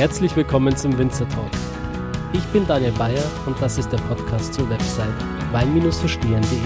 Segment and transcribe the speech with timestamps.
[0.00, 1.50] Herzlich willkommen zum Winzer Talk.
[2.32, 5.12] Ich bin Daniel Bayer und das ist der Podcast zur Website
[5.52, 6.58] wein-verstehen.de.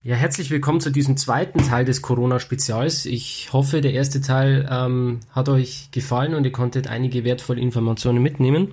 [0.00, 3.04] Ja, herzlich willkommen zu diesem zweiten Teil des Corona-Spezials.
[3.04, 8.22] Ich hoffe, der erste Teil ähm, hat euch gefallen und ihr konntet einige wertvolle Informationen
[8.22, 8.72] mitnehmen.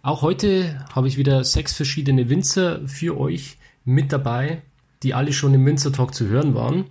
[0.00, 4.62] Auch heute habe ich wieder sechs verschiedene Winzer für euch mit dabei,
[5.02, 6.86] die alle schon im Winzer Talk zu hören waren.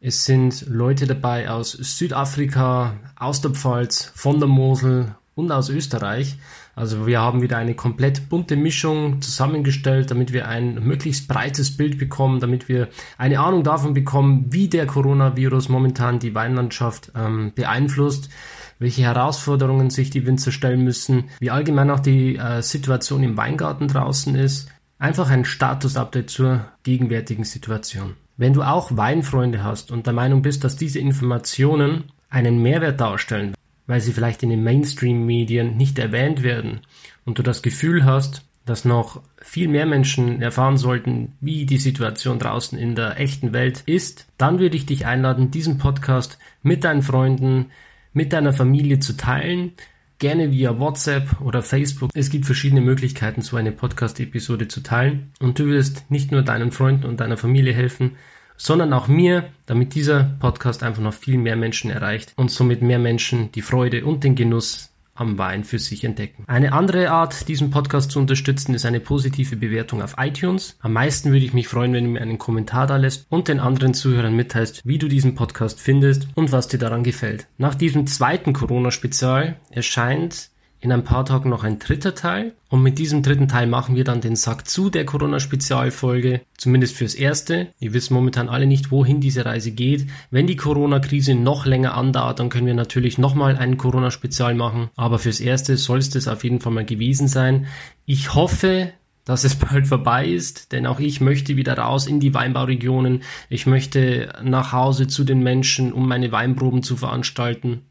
[0.00, 6.38] Es sind Leute dabei aus Südafrika, aus der Pfalz, von der Mosel und aus Österreich.
[6.76, 11.98] Also wir haben wieder eine komplett bunte Mischung zusammengestellt, damit wir ein möglichst breites Bild
[11.98, 18.30] bekommen, damit wir eine Ahnung davon bekommen, wie der Coronavirus momentan die Weinlandschaft ähm, beeinflusst,
[18.78, 23.88] welche Herausforderungen sich die Winzer stellen müssen, wie allgemein auch die äh, Situation im Weingarten
[23.88, 24.68] draußen ist.
[24.98, 28.14] Einfach ein Status-Update zur gegenwärtigen Situation.
[28.36, 33.54] Wenn du auch Weinfreunde hast und der Meinung bist, dass diese Informationen einen Mehrwert darstellen,
[33.86, 36.80] weil sie vielleicht in den Mainstream-Medien nicht erwähnt werden
[37.24, 42.38] und du das Gefühl hast, dass noch viel mehr Menschen erfahren sollten, wie die Situation
[42.38, 47.02] draußen in der echten Welt ist, dann würde ich dich einladen, diesen Podcast mit deinen
[47.02, 47.70] Freunden,
[48.12, 49.72] mit deiner Familie zu teilen,
[50.18, 52.10] gerne via WhatsApp oder Facebook.
[52.14, 55.32] Es gibt verschiedene Möglichkeiten, so eine Podcast-Episode zu teilen.
[55.40, 58.16] Und du wirst nicht nur deinen Freunden und deiner Familie helfen,
[58.56, 62.98] sondern auch mir, damit dieser Podcast einfach noch viel mehr Menschen erreicht und somit mehr
[62.98, 66.44] Menschen die Freude und den Genuss am Wein für sich entdecken.
[66.46, 70.76] Eine andere Art, diesen Podcast zu unterstützen, ist eine positive Bewertung auf iTunes.
[70.80, 73.60] Am meisten würde ich mich freuen, wenn du mir einen Kommentar da lässt und den
[73.60, 77.46] anderen Zuhörern mitteilst, wie du diesen Podcast findest und was dir daran gefällt.
[77.58, 80.50] Nach diesem zweiten Corona-Spezial erscheint
[80.80, 82.52] in ein paar Tagen noch ein dritter Teil.
[82.68, 86.42] Und mit diesem dritten Teil machen wir dann den Sack zu der Corona-Spezialfolge.
[86.56, 87.68] Zumindest fürs Erste.
[87.78, 90.06] Wir wissen momentan alle nicht, wohin diese Reise geht.
[90.30, 94.90] Wenn die Corona-Krise noch länger andauert, dann können wir natürlich nochmal einen Corona-Spezial machen.
[94.94, 97.66] Aber fürs Erste soll es das auf jeden Fall mal gewesen sein.
[98.06, 98.92] Ich hoffe,
[99.24, 103.22] dass es bald vorbei ist, denn auch ich möchte wieder raus in die Weinbauregionen.
[103.48, 107.82] Ich möchte nach Hause zu den Menschen, um meine Weinproben zu veranstalten.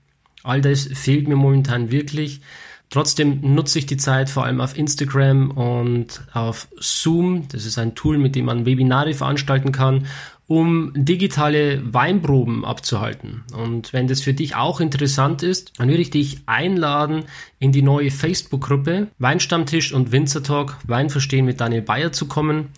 [0.44, 2.42] All das fehlt mir momentan wirklich.
[2.90, 7.48] Trotzdem nutze ich die Zeit vor allem auf Instagram und auf Zoom.
[7.50, 10.08] Das ist ein Tool, mit dem man Webinare veranstalten kann,
[10.48, 13.44] um digitale Weinproben abzuhalten.
[13.54, 17.26] Und wenn das für dich auch interessant ist, dann würde ich dich einladen,
[17.60, 22.70] in die neue Facebook-Gruppe Weinstammtisch und Winzer Talk Wein verstehen mit Daniel Bayer zu kommen.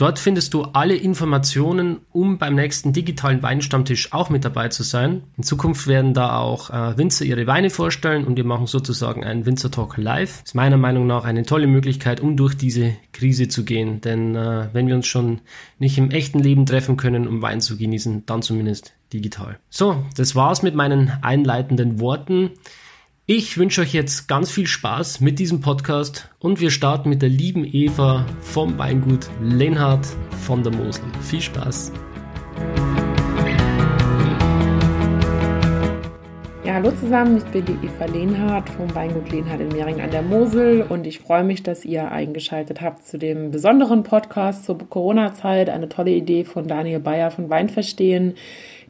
[0.00, 5.24] Dort findest du alle Informationen, um beim nächsten digitalen Weinstammtisch auch mit dabei zu sein.
[5.36, 9.44] In Zukunft werden da auch äh, Winzer ihre Weine vorstellen und wir machen sozusagen einen
[9.44, 10.40] Winzer Talk live.
[10.42, 14.00] Ist meiner Meinung nach eine tolle Möglichkeit, um durch diese Krise zu gehen.
[14.00, 15.42] Denn äh, wenn wir uns schon
[15.78, 19.58] nicht im echten Leben treffen können, um Wein zu genießen, dann zumindest digital.
[19.68, 22.52] So, das war's mit meinen einleitenden Worten.
[23.32, 27.28] Ich wünsche euch jetzt ganz viel Spaß mit diesem Podcast und wir starten mit der
[27.28, 30.04] lieben Eva vom Weingut Lenhardt
[30.44, 31.04] von der Mosel.
[31.22, 31.92] Viel Spaß!
[36.64, 40.22] Ja, hallo zusammen, ich bin die Eva Lehnhardt vom Weingut Lehnhardt in Mehring an der
[40.22, 45.70] Mosel und ich freue mich, dass ihr eingeschaltet habt zu dem besonderen Podcast zur Corona-Zeit.
[45.70, 48.34] Eine tolle Idee von Daniel Bayer von Weinverstehen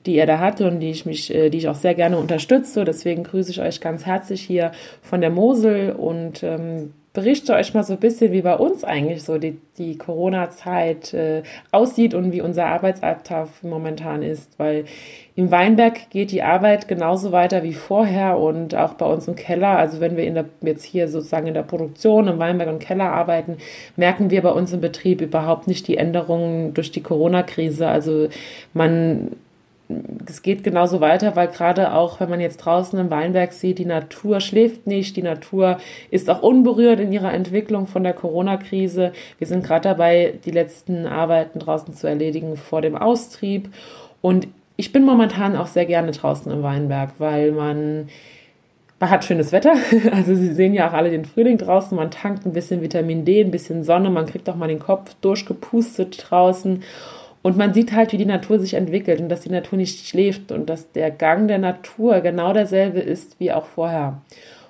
[0.07, 2.85] die er da hatte und die ich mich, äh, die ich auch sehr gerne unterstütze.
[2.85, 4.73] Deswegen grüße ich euch ganz herzlich hier
[5.03, 9.25] von der Mosel und ähm, berichte euch mal so ein bisschen, wie bei uns eigentlich
[9.25, 14.85] so die, die Corona-Zeit äh, aussieht und wie unser Arbeitsablauf momentan ist, weil
[15.35, 19.77] im Weinberg geht die Arbeit genauso weiter wie vorher und auch bei uns im Keller,
[19.77, 23.11] also wenn wir in der, jetzt hier sozusagen in der Produktion im Weinberg und Keller
[23.11, 23.57] arbeiten,
[23.97, 27.89] merken wir bei uns im Betrieb überhaupt nicht die Änderungen durch die Corona-Krise.
[27.89, 28.29] Also
[28.73, 29.33] man
[30.27, 33.85] es geht genauso weiter, weil gerade auch, wenn man jetzt draußen im Weinberg sieht, die
[33.85, 35.79] Natur schläft nicht, die Natur
[36.11, 39.13] ist auch unberührt in ihrer Entwicklung von der Corona-Krise.
[39.39, 43.69] Wir sind gerade dabei, die letzten Arbeiten draußen zu erledigen vor dem Austrieb.
[44.21, 48.09] Und ich bin momentan auch sehr gerne draußen im Weinberg, weil man,
[48.99, 49.75] man hat schönes Wetter.
[50.13, 51.97] Also Sie sehen ja auch alle den Frühling draußen.
[51.97, 54.11] Man tankt ein bisschen Vitamin D, ein bisschen Sonne.
[54.11, 56.83] Man kriegt auch mal den Kopf durchgepustet draußen.
[57.43, 60.53] Und man sieht halt, wie die Natur sich entwickelt und dass die Natur nicht schläft
[60.53, 64.21] und dass der Gang der Natur genau derselbe ist wie auch vorher.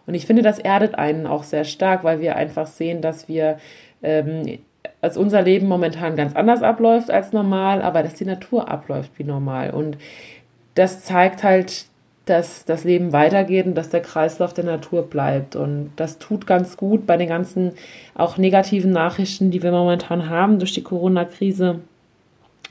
[0.07, 3.59] Und ich finde, das erdet einen auch sehr stark, weil wir einfach sehen, dass wir,
[4.03, 4.59] ähm,
[5.01, 9.25] als unser Leben momentan ganz anders abläuft als normal, aber dass die Natur abläuft wie
[9.25, 9.71] normal.
[9.71, 9.99] Und
[10.75, 11.87] das zeigt halt,
[12.27, 15.57] dass das Leben weitergeht und dass der Kreislauf der Natur bleibt.
[15.57, 17.73] Und das tut ganz gut bei den ganzen
[18.15, 21.81] auch negativen Nachrichten, die wir momentan haben durch die Corona-Krise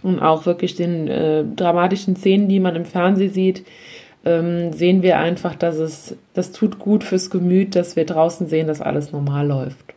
[0.03, 3.65] und auch wirklich den äh, dramatischen Szenen, die man im Fernsehen sieht,
[4.25, 8.67] ähm, sehen wir einfach, dass es, das tut gut fürs Gemüt, dass wir draußen sehen,
[8.67, 9.93] dass alles normal läuft.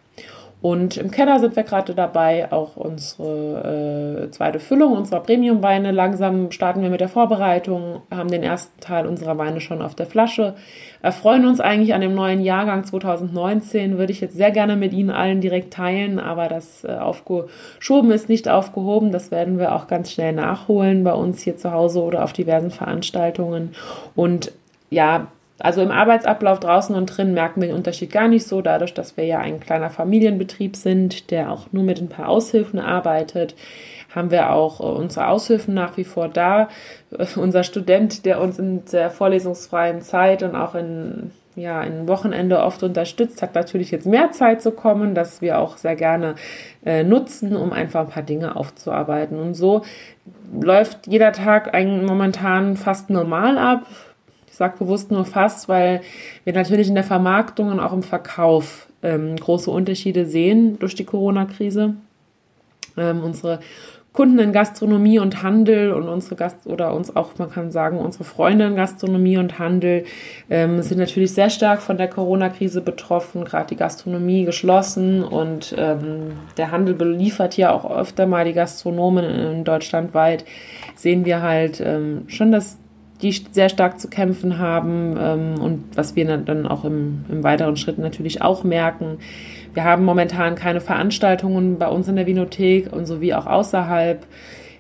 [0.62, 5.90] Und im Keller sind wir gerade dabei, auch unsere äh, zweite Füllung unserer Premium-Weine.
[5.90, 10.06] Langsam starten wir mit der Vorbereitung, haben den ersten Teil unserer Weine schon auf der
[10.06, 10.54] Flasche.
[11.02, 13.98] Erfreuen uns eigentlich an dem neuen Jahrgang 2019.
[13.98, 18.28] Würde ich jetzt sehr gerne mit Ihnen allen direkt teilen, aber das äh, aufgeschoben ist
[18.28, 19.10] nicht aufgehoben.
[19.10, 22.70] Das werden wir auch ganz schnell nachholen bei uns hier zu Hause oder auf diversen
[22.70, 23.74] Veranstaltungen.
[24.14, 24.52] Und
[24.90, 25.26] ja,
[25.62, 29.16] also im Arbeitsablauf draußen und drin merken wir den Unterschied gar nicht so, dadurch, dass
[29.16, 33.54] wir ja ein kleiner Familienbetrieb sind, der auch nur mit ein paar Aushilfen arbeitet
[34.14, 36.68] haben wir auch äh, unsere Aushilfen nach wie vor da.
[37.10, 42.60] Äh, unser Student, der uns in der vorlesungsfreien Zeit und auch in ja, ein Wochenende
[42.60, 46.34] oft unterstützt, hat natürlich jetzt mehr Zeit zu kommen, dass wir auch sehr gerne
[46.84, 49.38] äh, nutzen, um einfach ein paar Dinge aufzuarbeiten.
[49.38, 49.82] Und so
[50.60, 53.82] läuft jeder Tag ein, momentan fast normal ab.
[54.52, 56.02] Ich sage bewusst nur fast, weil
[56.44, 61.06] wir natürlich in der Vermarktung und auch im Verkauf ähm, große Unterschiede sehen durch die
[61.06, 61.94] Corona-Krise.
[62.98, 63.60] Ähm, unsere
[64.12, 68.24] Kunden in Gastronomie und Handel und unsere Gast oder uns auch, man kann sagen, unsere
[68.24, 70.04] Freunde in Gastronomie und Handel
[70.50, 76.32] ähm, sind natürlich sehr stark von der Corona-Krise betroffen, gerade die Gastronomie geschlossen und ähm,
[76.58, 80.44] der Handel beliefert ja auch öfter mal die Gastronomen in Deutschland weit.
[80.94, 82.76] Sehen wir halt ähm, schon, dass
[83.22, 87.76] die sehr stark zu kämpfen haben ähm, und was wir dann auch im, im weiteren
[87.76, 89.18] Schritt natürlich auch merken.
[89.74, 94.26] Wir haben momentan keine Veranstaltungen bei uns in der Vinothek und sowie auch außerhalb.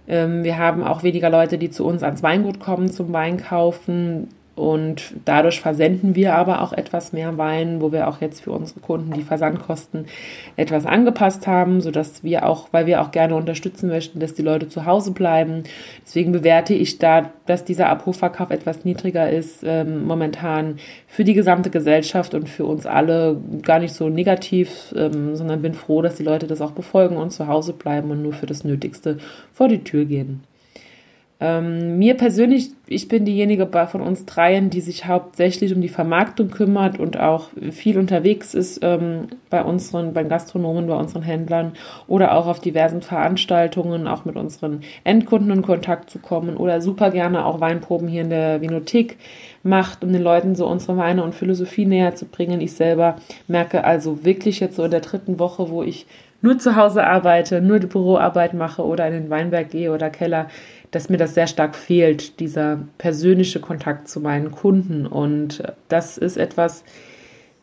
[0.08, 4.28] Ähm, wir haben auch weniger Leute, die zu uns ans Weingut kommen zum Weinkaufen.
[4.54, 8.80] Und dadurch versenden wir aber auch etwas mehr Wein, wo wir auch jetzt für unsere
[8.80, 10.04] Kunden die Versandkosten
[10.56, 14.68] etwas angepasst haben, sodass wir auch, weil wir auch gerne unterstützen möchten, dass die Leute
[14.68, 15.62] zu Hause bleiben.
[16.04, 20.76] Deswegen bewerte ich da, dass dieser Abrufverkauf etwas niedriger ist, ähm, momentan
[21.06, 25.72] für die gesamte Gesellschaft und für uns alle gar nicht so negativ, ähm, sondern bin
[25.72, 28.64] froh, dass die Leute das auch befolgen und zu Hause bleiben und nur für das
[28.64, 29.16] Nötigste
[29.54, 30.42] vor die Tür gehen.
[31.44, 36.50] Ähm, mir persönlich, ich bin diejenige von uns dreien, die sich hauptsächlich um die Vermarktung
[36.50, 41.72] kümmert und auch viel unterwegs ist ähm, bei unseren, bei Gastronomen, bei unseren Händlern
[42.06, 47.10] oder auch auf diversen Veranstaltungen, auch mit unseren Endkunden in Kontakt zu kommen oder super
[47.10, 49.16] gerne auch Weinproben hier in der Vinothek
[49.64, 52.60] macht, um den Leuten so unsere Weine und Philosophie näher zu bringen.
[52.60, 53.16] Ich selber
[53.48, 56.06] merke also wirklich jetzt so in der dritten Woche, wo ich
[56.42, 60.48] nur zu Hause arbeite, nur die Büroarbeit mache oder in den Weinberg gehe oder Keller,
[60.90, 65.06] dass mir das sehr stark fehlt, dieser persönliche Kontakt zu meinen Kunden.
[65.06, 66.84] Und das ist etwas,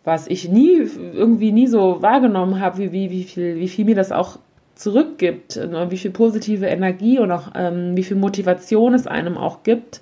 [0.03, 3.95] was ich nie, irgendwie nie so wahrgenommen habe, wie, wie, wie, viel, wie viel mir
[3.95, 4.39] das auch
[4.75, 5.87] zurückgibt, ne?
[5.89, 10.01] wie viel positive Energie und auch ähm, wie viel Motivation es einem auch gibt,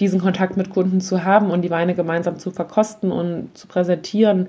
[0.00, 4.48] diesen Kontakt mit Kunden zu haben und die Weine gemeinsam zu verkosten und zu präsentieren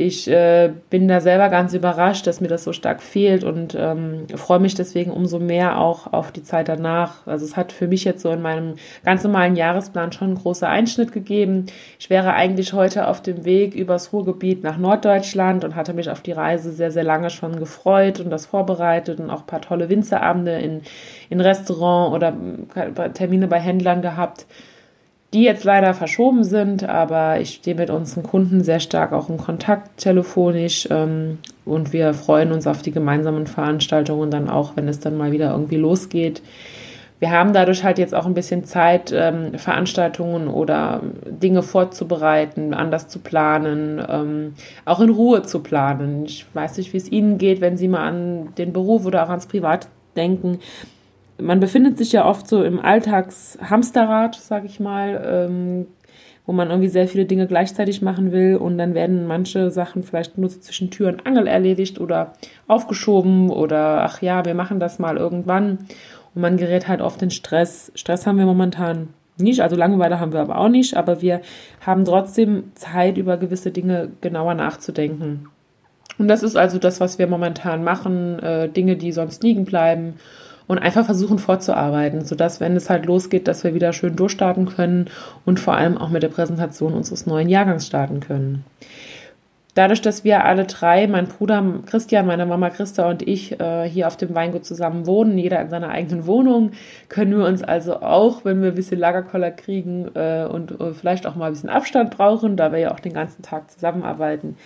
[0.00, 4.28] ich äh, bin da selber ganz überrascht, dass mir das so stark fehlt und ähm,
[4.36, 7.26] freue mich deswegen umso mehr auch auf die Zeit danach.
[7.26, 10.68] Also es hat für mich jetzt so in meinem ganz normalen Jahresplan schon einen großen
[10.68, 11.66] Einschnitt gegeben.
[11.98, 16.20] Ich wäre eigentlich heute auf dem Weg übers Ruhrgebiet nach Norddeutschland und hatte mich auf
[16.20, 19.88] die Reise sehr, sehr lange schon gefreut und das vorbereitet und auch ein paar tolle
[19.88, 20.82] Winzerabende in,
[21.28, 22.36] in Restaurant oder
[22.76, 24.46] äh, Termine bei Händlern gehabt
[25.34, 29.36] die jetzt leider verschoben sind, aber ich stehe mit unseren Kunden sehr stark auch in
[29.36, 35.00] Kontakt telefonisch ähm, und wir freuen uns auf die gemeinsamen Veranstaltungen dann auch, wenn es
[35.00, 36.40] dann mal wieder irgendwie losgeht.
[37.20, 43.08] Wir haben dadurch halt jetzt auch ein bisschen Zeit, ähm, Veranstaltungen oder Dinge vorzubereiten, anders
[43.08, 44.54] zu planen, ähm,
[44.86, 46.24] auch in Ruhe zu planen.
[46.24, 49.30] Ich weiß nicht, wie es Ihnen geht, wenn Sie mal an den Beruf oder auch
[49.30, 50.60] ans Privat denken
[51.40, 55.86] man befindet sich ja oft so im Alltagshamsterrad, sag ich mal, ähm,
[56.46, 60.38] wo man irgendwie sehr viele Dinge gleichzeitig machen will und dann werden manche Sachen vielleicht
[60.38, 62.32] nur zwischen Tür und Angel erledigt oder
[62.66, 65.78] aufgeschoben oder ach ja, wir machen das mal irgendwann
[66.34, 67.92] und man gerät halt oft in Stress.
[67.94, 71.42] Stress haben wir momentan nicht, also Langeweile haben wir aber auch nicht, aber wir
[71.84, 75.48] haben trotzdem Zeit, über gewisse Dinge genauer nachzudenken.
[76.18, 80.14] Und das ist also das, was wir momentan machen, äh, Dinge, die sonst liegen bleiben
[80.68, 85.06] und einfach versuchen vorzuarbeiten, sodass, wenn es halt losgeht, dass wir wieder schön durchstarten können
[85.44, 88.64] und vor allem auch mit der Präsentation unseres neuen Jahrgangs starten können.
[89.74, 94.08] Dadurch, dass wir alle drei, mein Bruder Christian, meine Mama Christa und ich, äh, hier
[94.08, 96.72] auf dem Weingut zusammen wohnen, jeder in seiner eigenen Wohnung,
[97.08, 101.26] können wir uns also auch, wenn wir ein bisschen Lagerkoller kriegen äh, und äh, vielleicht
[101.26, 104.56] auch mal ein bisschen Abstand brauchen, da wir ja auch den ganzen Tag zusammenarbeiten,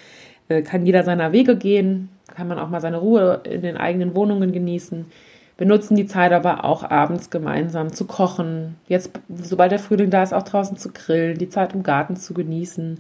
[0.64, 4.52] kann jeder seiner Wege gehen, kann man auch mal seine Ruhe in den eigenen Wohnungen
[4.52, 5.06] genießen
[5.62, 8.74] Wir nutzen die Zeit aber auch abends gemeinsam zu kochen.
[8.88, 12.34] Jetzt, sobald der Frühling da ist, auch draußen zu grillen, die Zeit im Garten zu
[12.34, 12.98] genießen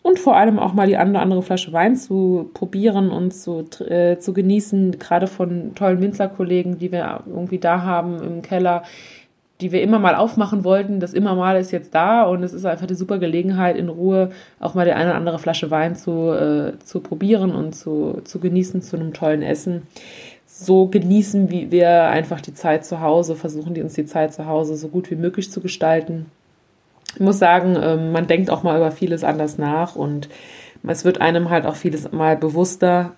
[0.00, 3.66] und vor allem auch mal die eine oder andere Flasche Wein zu probieren und zu,
[3.86, 8.84] äh, zu genießen, gerade von tollen Winzerkollegen, die wir irgendwie da haben im Keller,
[9.60, 11.00] die wir immer mal aufmachen wollten.
[11.00, 14.30] Das immer mal ist jetzt da und es ist einfach die super Gelegenheit, in Ruhe
[14.60, 18.40] auch mal die eine oder andere Flasche Wein zu, äh, zu probieren und zu, zu
[18.40, 19.82] genießen zu einem tollen Essen.
[20.60, 24.46] So genießen, wie wir einfach die Zeit zu Hause, versuchen die uns die Zeit zu
[24.46, 26.26] Hause so gut wie möglich zu gestalten.
[27.14, 30.28] Ich muss sagen, ähm, man denkt auch mal über vieles anders nach und
[30.84, 33.12] es wird einem halt auch vieles mal bewusster,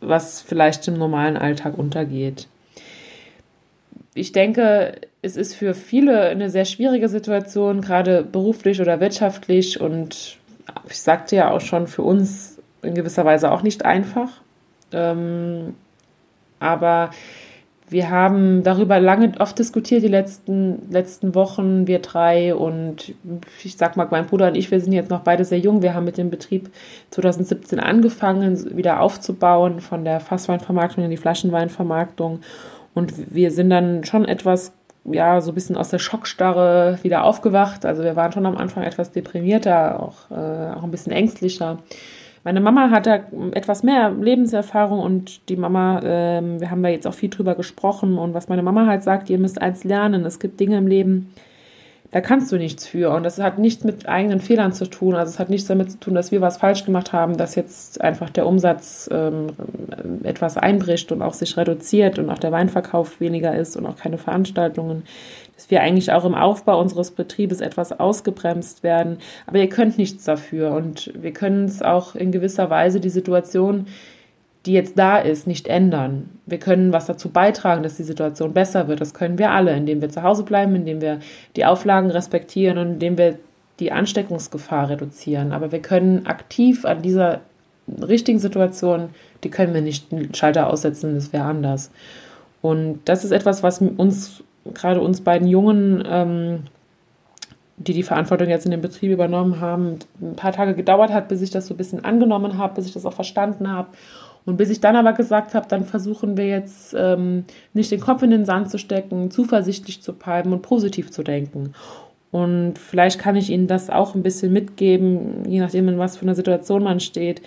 [0.00, 2.48] was vielleicht im normalen Alltag untergeht.
[4.14, 10.38] Ich denke, es ist für viele eine sehr schwierige Situation, gerade beruflich oder wirtschaftlich und
[10.88, 14.40] ich sagte ja auch schon für uns in gewisser Weise auch nicht einfach.
[14.90, 15.74] Ähm,
[16.58, 17.10] aber
[17.88, 22.52] wir haben darüber lange oft diskutiert, die letzten, letzten Wochen, wir drei.
[22.54, 23.14] Und
[23.62, 25.82] ich sag mal, mein Bruder und ich, wir sind jetzt noch beide sehr jung.
[25.82, 26.70] Wir haben mit dem Betrieb
[27.10, 32.40] 2017 angefangen, wieder aufzubauen, von der Fassweinvermarktung in die Flaschenweinvermarktung.
[32.92, 34.72] Und wir sind dann schon etwas,
[35.04, 37.86] ja, so ein bisschen aus der Schockstarre wieder aufgewacht.
[37.86, 41.78] Also wir waren schon am Anfang etwas deprimierter, auch, äh, auch ein bisschen ängstlicher.
[42.46, 43.24] Meine Mama hat da
[43.54, 48.18] etwas mehr Lebenserfahrung und die Mama, ähm, wir haben da jetzt auch viel drüber gesprochen
[48.18, 51.34] und was meine Mama halt sagt, ihr müsst eins lernen, es gibt Dinge im Leben,
[52.12, 53.10] da kannst du nichts für.
[53.10, 55.16] Und das hat nichts mit eigenen Fehlern zu tun.
[55.16, 58.00] Also es hat nichts damit zu tun, dass wir was falsch gemacht haben, dass jetzt
[58.00, 59.48] einfach der Umsatz ähm,
[60.22, 64.18] etwas einbricht und auch sich reduziert und auch der Weinverkauf weniger ist und auch keine
[64.18, 65.02] Veranstaltungen.
[65.56, 69.18] Dass wir eigentlich auch im Aufbau unseres Betriebes etwas ausgebremst werden.
[69.46, 70.72] Aber ihr könnt nichts dafür.
[70.72, 73.86] Und wir können es auch in gewisser Weise die Situation
[74.66, 76.28] die jetzt da ist, nicht ändern.
[76.44, 79.00] Wir können was dazu beitragen, dass die Situation besser wird.
[79.00, 81.20] Das können wir alle, indem wir zu Hause bleiben, indem wir
[81.54, 83.38] die Auflagen respektieren und indem wir
[83.78, 85.52] die Ansteckungsgefahr reduzieren.
[85.52, 87.42] Aber wir können aktiv an dieser
[87.86, 89.10] richtigen Situation,
[89.44, 91.92] die können wir nicht den Schalter aussetzen, das wäre anders.
[92.60, 94.42] Und das ist etwas, was uns,
[94.74, 96.64] gerade uns beiden Jungen, ähm,
[97.78, 101.42] die die Verantwortung jetzt in dem Betrieb übernommen haben, ein paar Tage gedauert hat, bis
[101.42, 103.88] ich das so ein bisschen angenommen habe, bis ich das auch verstanden habe
[104.46, 107.44] und bis ich dann aber gesagt habe, dann versuchen wir jetzt ähm,
[107.74, 111.74] nicht den Kopf in den Sand zu stecken, zuversichtlich zu bleiben und positiv zu denken.
[112.30, 116.22] Und vielleicht kann ich Ihnen das auch ein bisschen mitgeben, je nachdem, in was für
[116.22, 117.42] einer Situation man steht.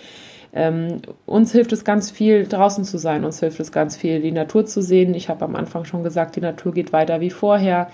[0.52, 3.24] Ähm, uns hilft es ganz viel, draußen zu sein.
[3.24, 5.14] Uns hilft es ganz viel, die Natur zu sehen.
[5.14, 7.88] Ich habe am Anfang schon gesagt, die Natur geht weiter wie vorher.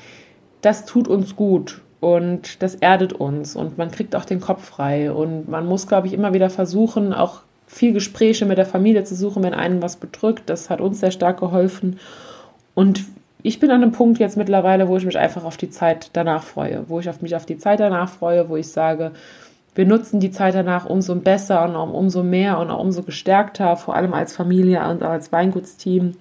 [0.63, 5.13] Das tut uns gut und das erdet uns und man kriegt auch den Kopf frei.
[5.13, 9.15] Und man muss, glaube ich, immer wieder versuchen, auch viel Gespräche mit der Familie zu
[9.15, 10.45] suchen, wenn einen was bedrückt.
[10.47, 11.99] Das hat uns sehr stark geholfen.
[12.75, 13.05] Und
[13.43, 16.43] ich bin an einem Punkt jetzt mittlerweile, wo ich mich einfach auf die Zeit danach
[16.43, 19.13] freue, wo ich auf mich auf die Zeit danach freue, wo ich sage,
[19.77, 23.95] wir nutzen die Zeit danach umso besser und umso mehr und auch umso gestärkter, vor
[23.95, 26.15] allem als Familie und auch als Weingutsteam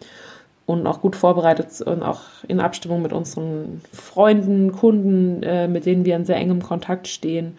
[0.66, 6.04] und auch gut vorbereitet und auch in Abstimmung mit unseren Freunden, Kunden, äh, mit denen
[6.04, 7.58] wir in sehr engem Kontakt stehen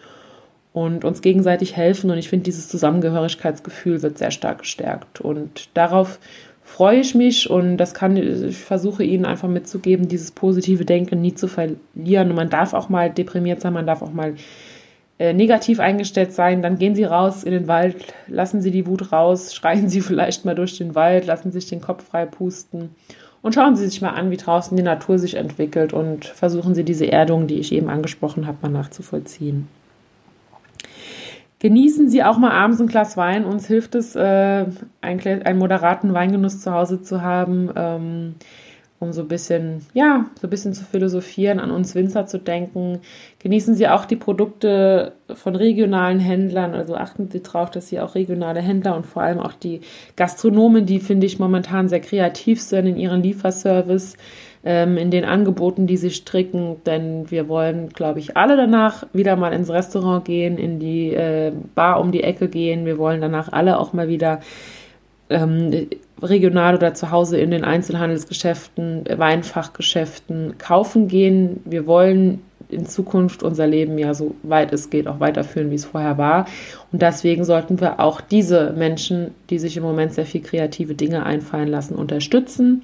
[0.71, 2.11] und uns gegenseitig helfen.
[2.11, 5.19] Und ich finde, dieses Zusammengehörigkeitsgefühl wird sehr stark gestärkt.
[5.19, 6.19] Und darauf
[6.63, 11.33] freue ich mich und das kann, ich versuche Ihnen einfach mitzugeben, dieses positive Denken nie
[11.33, 12.29] zu verlieren.
[12.29, 14.35] Und man darf auch mal deprimiert sein, man darf auch mal
[15.19, 16.61] äh, negativ eingestellt sein.
[16.61, 17.95] Dann gehen Sie raus in den Wald,
[18.27, 21.81] lassen Sie die Wut raus, schreien Sie vielleicht mal durch den Wald, lassen sich den
[21.81, 22.95] Kopf frei pusten.
[23.41, 26.83] Und schauen Sie sich mal an, wie draußen die Natur sich entwickelt und versuchen Sie
[26.83, 29.67] diese Erdung, die ich eben angesprochen habe, mal nachzuvollziehen.
[31.59, 33.43] Genießen Sie auch mal abends ein Glas Wein.
[33.45, 34.65] Uns hilft es, äh,
[35.01, 38.35] einen, einen, moderaten Weingenuss zu Hause zu haben, ähm,
[38.99, 42.99] um so ein bisschen, ja, so ein bisschen zu philosophieren, an uns Winzer zu denken.
[43.39, 46.73] Genießen Sie auch die Produkte von regionalen Händlern.
[46.73, 49.81] Also achten Sie darauf, dass Sie auch regionale Händler und vor allem auch die
[50.15, 54.15] Gastronomen, die finde ich momentan sehr kreativ sind in ihren Lieferservice
[54.67, 59.37] ähm, in den Angeboten, die sie stricken, denn wir wollen, glaube ich, alle danach wieder
[59.37, 62.85] mal ins Restaurant gehen, in die äh, Bar um die Ecke gehen.
[62.85, 64.41] Wir wollen danach alle auch mal wieder
[65.29, 65.87] ähm,
[66.21, 71.61] regional oder zu Hause in den Einzelhandelsgeschäften, Weinfachgeschäften kaufen gehen.
[71.65, 75.85] Wir wollen in Zukunft unser Leben ja so weit es geht auch weiterführen, wie es
[75.85, 76.47] vorher war.
[76.91, 81.25] Und deswegen sollten wir auch diese Menschen, die sich im Moment sehr viel kreative Dinge
[81.25, 82.83] einfallen lassen, unterstützen.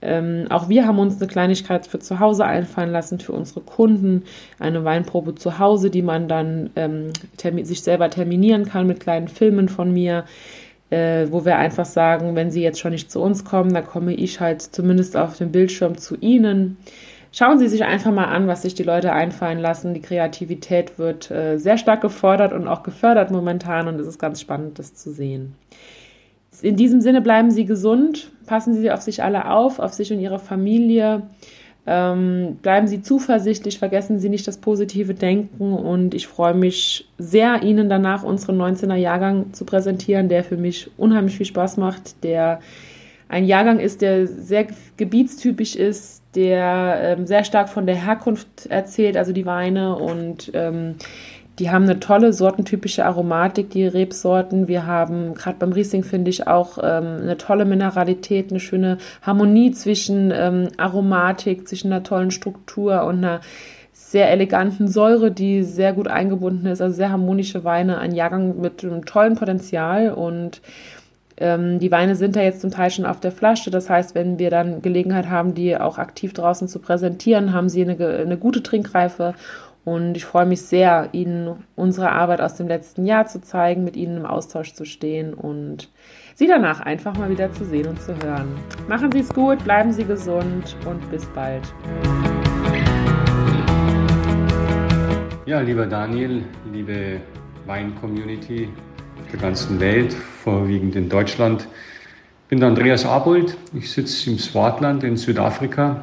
[0.00, 4.24] Ähm, auch wir haben uns eine Kleinigkeit für zu Hause einfallen lassen, für unsere Kunden.
[4.58, 7.10] Eine Weinprobe zu Hause, die man dann ähm,
[7.64, 10.24] sich selber terminieren kann mit kleinen Filmen von mir.
[10.90, 14.14] Äh, wo wir einfach sagen, wenn sie jetzt schon nicht zu uns kommen, dann komme
[14.14, 16.76] ich halt zumindest auf dem Bildschirm zu ihnen.
[17.30, 19.92] Schauen Sie sich einfach mal an, was sich die Leute einfallen lassen.
[19.92, 24.40] Die Kreativität wird äh, sehr stark gefordert und auch gefördert momentan und es ist ganz
[24.40, 25.54] spannend, das zu sehen.
[26.62, 30.20] In diesem Sinne bleiben Sie gesund, passen Sie auf sich alle auf, auf sich und
[30.20, 31.22] Ihre Familie.
[31.90, 37.62] Ähm, bleiben Sie zuversichtlich, vergessen Sie nicht das positive Denken und ich freue mich sehr,
[37.62, 42.60] Ihnen danach unseren 19er Jahrgang zu präsentieren, der für mich unheimlich viel Spaß macht, der
[43.30, 44.66] ein Jahrgang ist, der sehr
[44.98, 50.96] gebietstypisch ist, der ähm, sehr stark von der Herkunft erzählt, also die Weine und ähm,
[51.58, 54.68] die haben eine tolle sortentypische Aromatik, die Rebsorten.
[54.68, 59.72] Wir haben gerade beim Riesling, finde ich, auch ähm, eine tolle Mineralität, eine schöne Harmonie
[59.72, 63.40] zwischen ähm, Aromatik, zwischen einer tollen Struktur und einer
[63.92, 66.80] sehr eleganten Säure, die sehr gut eingebunden ist.
[66.80, 70.62] Also sehr harmonische Weine, ein Jahrgang mit einem tollen Potenzial und
[71.40, 73.70] ähm, die Weine sind ja jetzt zum Teil schon auf der Flasche.
[73.70, 77.82] Das heißt, wenn wir dann Gelegenheit haben, die auch aktiv draußen zu präsentieren, haben sie
[77.82, 79.34] eine, eine gute Trinkreife
[79.94, 83.96] und ich freue mich sehr, Ihnen unsere Arbeit aus dem letzten Jahr zu zeigen, mit
[83.96, 85.88] Ihnen im Austausch zu stehen und
[86.34, 88.48] Sie danach einfach mal wieder zu sehen und zu hören.
[88.86, 91.62] Machen Sie es gut, bleiben Sie gesund und bis bald.
[95.46, 97.20] Ja, lieber Daniel, liebe
[97.66, 98.68] Wein-Community
[99.32, 101.66] der ganzen Welt, vorwiegend in Deutschland.
[102.42, 103.56] Ich bin der Andreas Abold.
[103.74, 106.02] Ich sitze im Swartland in Südafrika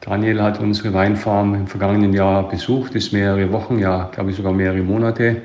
[0.00, 4.52] Daniel hat unsere Weinfarm im vergangenen Jahr besucht, ist mehrere Wochen, ja, glaube ich sogar
[4.52, 5.42] mehrere Monate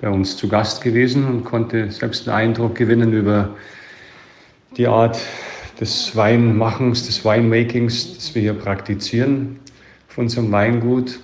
[0.00, 3.50] bei uns zu Gast gewesen und konnte selbst einen Eindruck gewinnen über
[4.76, 5.20] die Art
[5.80, 9.60] des Weinmachens, des Winemakings, das wir hier praktizieren
[10.08, 11.20] auf unserem Weingut,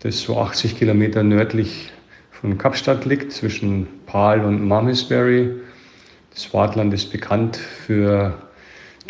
[0.00, 1.92] das so 80 Kilometer nördlich
[2.30, 5.50] von Kapstadt liegt, zwischen Paarl und Malmesbury.
[6.30, 8.34] Das Swartland ist bekannt für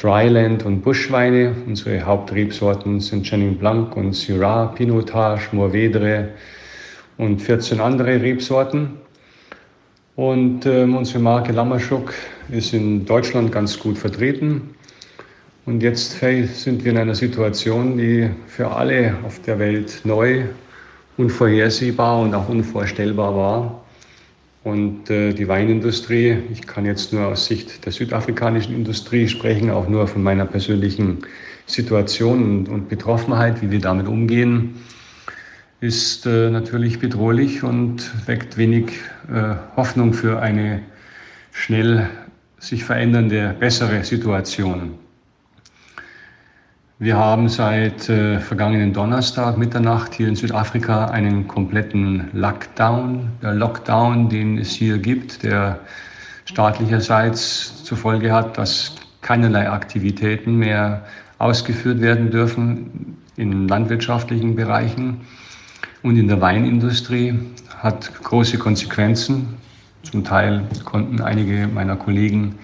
[0.00, 1.54] Dryland und Buschweine.
[1.66, 6.30] Unsere Hauptrebsorten sind Chenin Blanc und Syrah, Pinotage, Mourvedre
[7.18, 8.92] und 14 andere Rebsorten.
[10.16, 12.14] Und ähm, unsere Marke Lammerschuk
[12.50, 14.74] ist in Deutschland ganz gut vertreten.
[15.66, 20.44] Und jetzt sind wir in einer Situation, die für alle auf der Welt neu,
[21.18, 23.79] unvorhersehbar und auch unvorstellbar war.
[24.62, 29.88] Und äh, die Weinindustrie, ich kann jetzt nur aus Sicht der südafrikanischen Industrie sprechen, auch
[29.88, 31.18] nur von meiner persönlichen
[31.66, 34.74] Situation und, und Betroffenheit, wie wir damit umgehen,
[35.80, 38.92] ist äh, natürlich bedrohlich und weckt wenig
[39.32, 40.82] äh, Hoffnung für eine
[41.52, 42.10] schnell
[42.58, 44.98] sich verändernde, bessere Situation.
[47.02, 53.26] Wir haben seit äh, vergangenen Donnerstag Mitternacht hier in Südafrika einen kompletten Lockdown.
[53.40, 55.80] Der Lockdown, den es hier gibt, der
[56.44, 61.02] staatlicherseits zur Folge hat, dass keinerlei Aktivitäten mehr
[61.38, 65.22] ausgeführt werden dürfen in landwirtschaftlichen Bereichen
[66.02, 67.32] und in der Weinindustrie,
[67.78, 69.54] hat große Konsequenzen.
[70.02, 72.56] Zum Teil konnten einige meiner Kollegen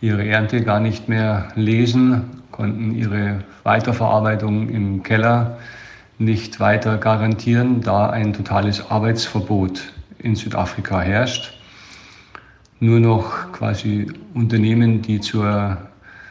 [0.00, 5.56] ihre Ernte gar nicht mehr lesen konnten ihre Weiterverarbeitung im Keller
[6.18, 9.80] nicht weiter garantieren, da ein totales Arbeitsverbot
[10.18, 11.58] in Südafrika herrscht.
[12.78, 15.78] Nur noch quasi Unternehmen, die zur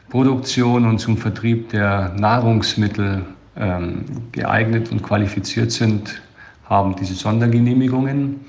[0.10, 3.26] Produktion und zum Vertrieb der Nahrungsmittel
[3.58, 6.22] ähm, geeignet und qualifiziert sind,
[6.70, 8.40] haben diese Sondergenehmigungen.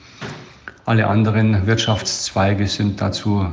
[0.85, 3.47] Alle anderen Wirtschaftszweige sind dazu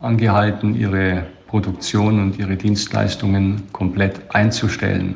[0.00, 5.14] angehalten, ihre Produktion und ihre Dienstleistungen komplett einzustellen.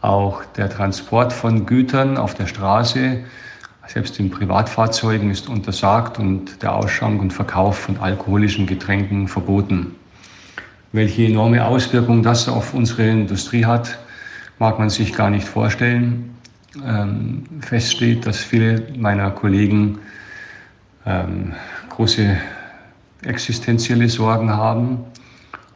[0.00, 3.20] Auch der Transport von Gütern auf der Straße,
[3.86, 9.94] selbst in Privatfahrzeugen, ist untersagt und der Ausschank und Verkauf von alkoholischen Getränken verboten.
[10.90, 13.96] Welche enorme Auswirkung das auf unsere Industrie hat,
[14.58, 16.34] mag man sich gar nicht vorstellen.
[16.84, 20.00] Ähm, fest steht, dass viele meiner Kollegen
[21.06, 21.52] ähm,
[21.90, 22.38] große
[23.22, 24.98] existenzielle Sorgen haben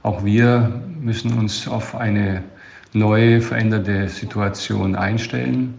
[0.08, 2.42] auch wir müssen uns auf eine
[2.94, 5.74] neue, veränderte Situation einstellen.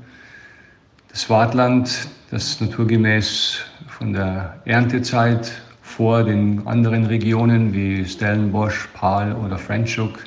[1.08, 9.58] Das Wartland, das naturgemäß von der Erntezeit vor den anderen Regionen wie Stellenbosch, Pahl oder
[9.58, 10.20] Franschhoek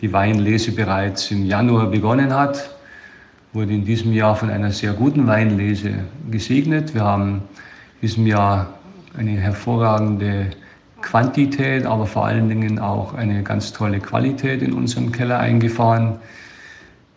[0.00, 2.70] die Weinlese bereits im Januar begonnen hat,
[3.52, 5.94] wurde in diesem Jahr von einer sehr guten Weinlese
[6.30, 6.94] gesegnet.
[6.94, 7.42] Wir haben
[8.00, 8.68] in diesem Jahr
[9.18, 10.50] eine hervorragende
[11.02, 16.18] Quantität, aber vor allen Dingen auch eine ganz tolle Qualität in unserem Keller eingefahren.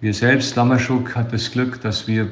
[0.02, 2.30] Wir selbst, Lammerschuk, hat das Glück, dass wir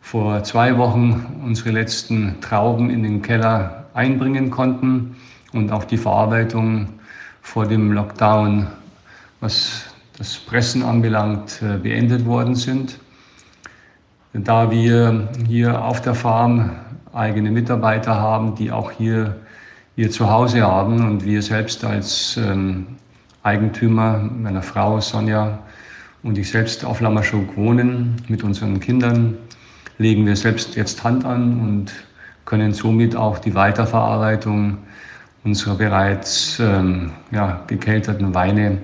[0.00, 5.16] vor zwei Wochen unsere letzten Trauben in den Keller einbringen konnten
[5.52, 6.88] und auch die Verarbeitung
[7.40, 8.66] vor dem Lockdown,
[9.40, 9.84] was
[10.18, 12.98] das Pressen anbelangt, äh, beendet worden sind.
[14.32, 16.72] Da wir hier auf der Farm
[17.12, 19.41] eigene Mitarbeiter haben, die auch hier
[19.96, 22.86] ihr Zuhause haben und wir selbst als ähm,
[23.42, 25.58] Eigentümer, meiner Frau Sonja
[26.22, 29.36] und ich selbst auf Lammerschuk wohnen mit unseren Kindern,
[29.98, 31.92] legen wir selbst jetzt Hand an und
[32.44, 34.78] können somit auch die Weiterverarbeitung
[35.44, 38.78] unserer bereits ähm, ja, gekelterten Weine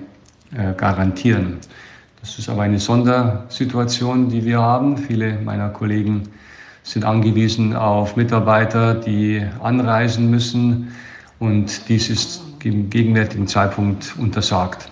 [0.55, 1.57] äh, garantieren.
[2.19, 4.97] Das ist aber eine Sondersituation, die wir haben.
[4.97, 6.23] Viele meiner Kollegen
[6.83, 10.91] sind angewiesen auf Mitarbeiter, die anreisen müssen
[11.39, 14.89] und dies ist im gegenwärtigen Zeitpunkt untersagt.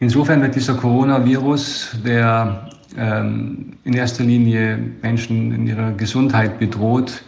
[0.00, 7.22] Insofern wird dieser Coronavirus, der ähm, in erster Linie Menschen in ihrer Gesundheit bedroht,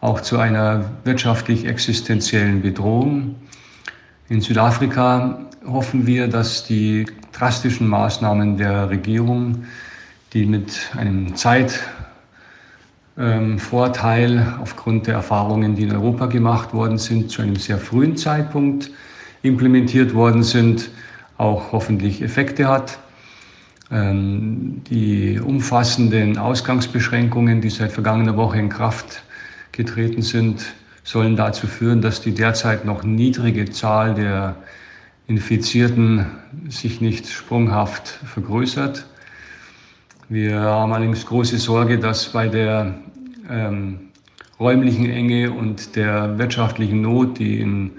[0.00, 3.36] auch zu einer wirtschaftlich existenziellen Bedrohung.
[4.28, 9.64] In Südafrika hoffen wir, dass die drastischen Maßnahmen der Regierung,
[10.32, 17.42] die mit einem Zeitvorteil ähm, aufgrund der Erfahrungen, die in Europa gemacht worden sind, zu
[17.42, 18.90] einem sehr frühen Zeitpunkt
[19.42, 20.90] implementiert worden sind,
[21.36, 22.98] auch hoffentlich Effekte hat.
[23.90, 29.22] Ähm, die umfassenden Ausgangsbeschränkungen, die seit vergangener Woche in Kraft
[29.72, 30.64] getreten sind,
[31.04, 34.56] sollen dazu führen, dass die derzeit noch niedrige Zahl der
[35.26, 36.26] Infizierten
[36.68, 39.04] sich nicht sprunghaft vergrößert.
[40.32, 42.94] Wir haben allerdings große Sorge, dass bei der
[43.50, 44.08] ähm,
[44.58, 47.90] räumlichen Enge und der wirtschaftlichen Not, die in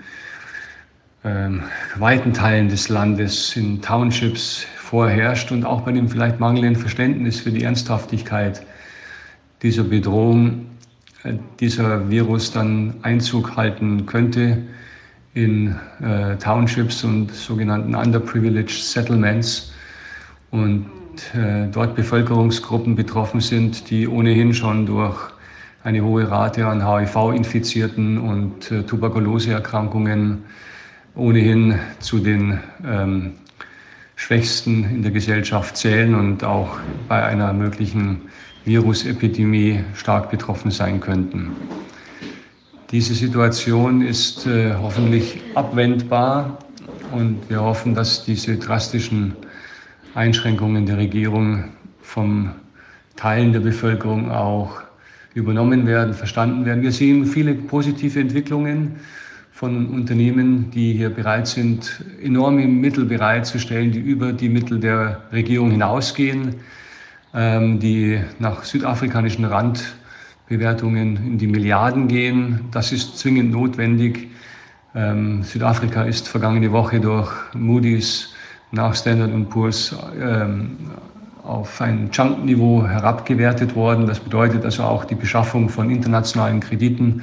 [1.23, 1.61] ähm,
[1.95, 7.51] weiten Teilen des Landes, in Townships vorherrscht und auch bei dem vielleicht mangelnden Verständnis für
[7.51, 8.65] die Ernsthaftigkeit
[9.61, 10.65] dieser Bedrohung,
[11.59, 14.57] dieser Virus dann Einzug halten könnte
[15.35, 19.71] in äh, Townships und sogenannten Underprivileged Settlements.
[20.49, 21.02] Und äh,
[21.71, 25.33] dort Bevölkerungsgruppen betroffen sind, die ohnehin schon durch
[25.83, 30.45] eine hohe Rate an HIV-Infizierten und äh, Tuberkuloseerkrankungen
[31.15, 33.33] ohnehin zu den ähm,
[34.15, 36.77] Schwächsten in der Gesellschaft zählen und auch
[37.09, 38.21] bei einer möglichen
[38.63, 41.51] Virusepidemie stark betroffen sein könnten.
[42.91, 46.59] Diese Situation ist äh, hoffentlich abwendbar
[47.11, 49.35] und wir hoffen, dass diese drastischen
[50.15, 51.65] Einschränkungen der Regierung
[52.01, 52.51] vom
[53.15, 54.81] Teilen der Bevölkerung auch
[55.33, 56.83] übernommen werden, verstanden werden.
[56.83, 58.97] Wir sehen viele positive Entwicklungen
[59.51, 65.71] von Unternehmen, die hier bereit sind, enorme Mittel bereitzustellen, die über die Mittel der Regierung
[65.71, 66.55] hinausgehen
[67.33, 72.65] ähm, die nach südafrikanischen Randbewertungen in die Milliarden gehen.
[72.71, 74.29] Das ist zwingend notwendig.
[74.95, 78.32] Ähm, Südafrika ist vergangene Woche durch Moody's
[78.73, 80.77] nach Standard Poor's ähm,
[81.43, 84.07] auf ein Junk-Niveau herabgewertet worden.
[84.07, 87.21] Das bedeutet also auch die Beschaffung von internationalen Krediten,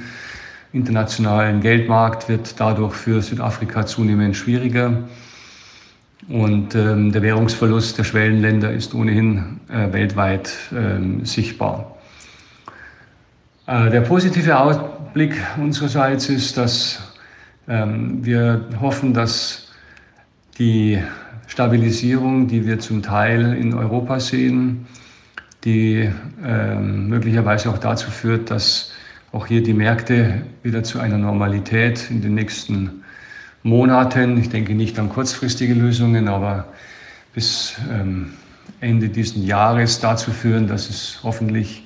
[0.73, 5.03] internationalen Geldmarkt wird dadurch für Südafrika zunehmend schwieriger.
[6.29, 11.97] Und ähm, der Währungsverlust der Schwellenländer ist ohnehin äh, weltweit ähm, sichtbar.
[13.67, 17.13] Äh, der positive Ausblick unsererseits ist, dass
[17.67, 19.67] ähm, wir hoffen, dass
[20.57, 21.01] die
[21.51, 24.87] Stabilisierung, die wir zum Teil in Europa sehen,
[25.65, 26.09] die
[26.45, 28.93] ähm, möglicherweise auch dazu führt, dass
[29.33, 33.03] auch hier die Märkte wieder zu einer Normalität in den nächsten
[33.63, 36.67] Monaten, ich denke nicht an kurzfristige Lösungen, aber
[37.33, 38.31] bis ähm,
[38.79, 41.85] Ende dieses Jahres dazu führen, dass es hoffentlich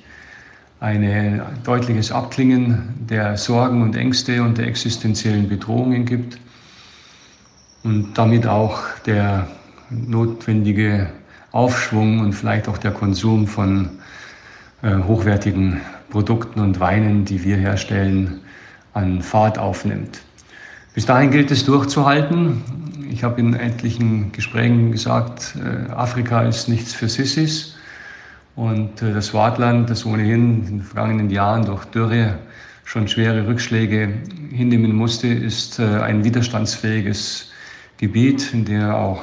[0.78, 6.38] ein deutliches Abklingen der Sorgen und Ängste und der existenziellen Bedrohungen gibt
[7.86, 9.46] und damit auch der
[9.90, 11.08] notwendige
[11.52, 13.90] Aufschwung und vielleicht auch der Konsum von
[14.82, 18.40] äh, hochwertigen Produkten und Weinen, die wir herstellen,
[18.92, 20.20] an Fahrt aufnimmt.
[20.94, 22.64] Bis dahin gilt es durchzuhalten.
[23.08, 27.76] Ich habe in etlichen Gesprächen gesagt, äh, Afrika ist nichts für Sissis.
[28.56, 32.36] Und äh, das Swartland, das ohnehin in den vergangenen Jahren durch Dürre
[32.82, 34.12] schon schwere Rückschläge
[34.50, 37.52] hinnehmen musste, ist ein widerstandsfähiges
[37.98, 39.22] Gebiet, in dem auch,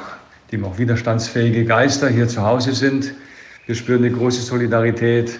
[0.51, 3.13] dem auch widerstandsfähige Geister hier zu Hause sind.
[3.65, 5.39] Wir spüren eine große Solidarität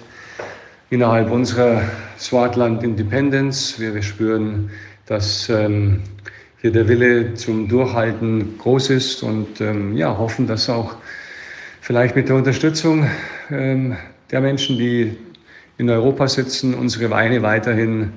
[0.90, 1.82] innerhalb unserer
[2.18, 3.78] Swartland Independence.
[3.78, 4.70] Wir, wir spüren,
[5.06, 6.00] dass ähm,
[6.60, 10.96] hier der Wille zum Durchhalten groß ist und ähm, ja, hoffen, dass auch
[11.80, 13.06] vielleicht mit der Unterstützung
[13.50, 13.96] ähm,
[14.30, 15.16] der Menschen, die
[15.76, 18.12] in Europa sitzen, unsere Weine weiterhin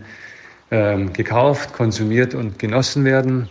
[0.69, 3.49] äh, gekauft, konsumiert und genossen werden.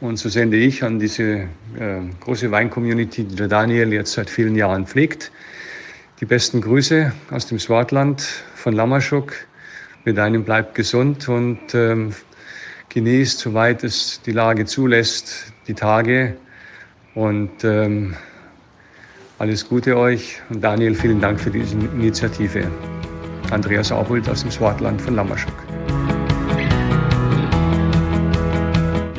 [0.00, 4.54] Und so sende ich an diese äh, große Weincommunity, die der Daniel jetzt seit vielen
[4.54, 5.32] Jahren pflegt,
[6.20, 8.20] die besten Grüße aus dem Swartland
[8.54, 9.32] von Lamaschuk.
[10.04, 12.14] Mit einem bleibt gesund und ähm,
[12.90, 16.36] genießt, soweit es die Lage zulässt, die Tage.
[17.14, 18.14] Und ähm,
[19.38, 20.40] alles Gute euch.
[20.50, 22.70] Und Daniel, vielen Dank für diese Initiative.
[23.50, 25.65] Andreas Aufholt aus dem Swartland von Lamaschuk.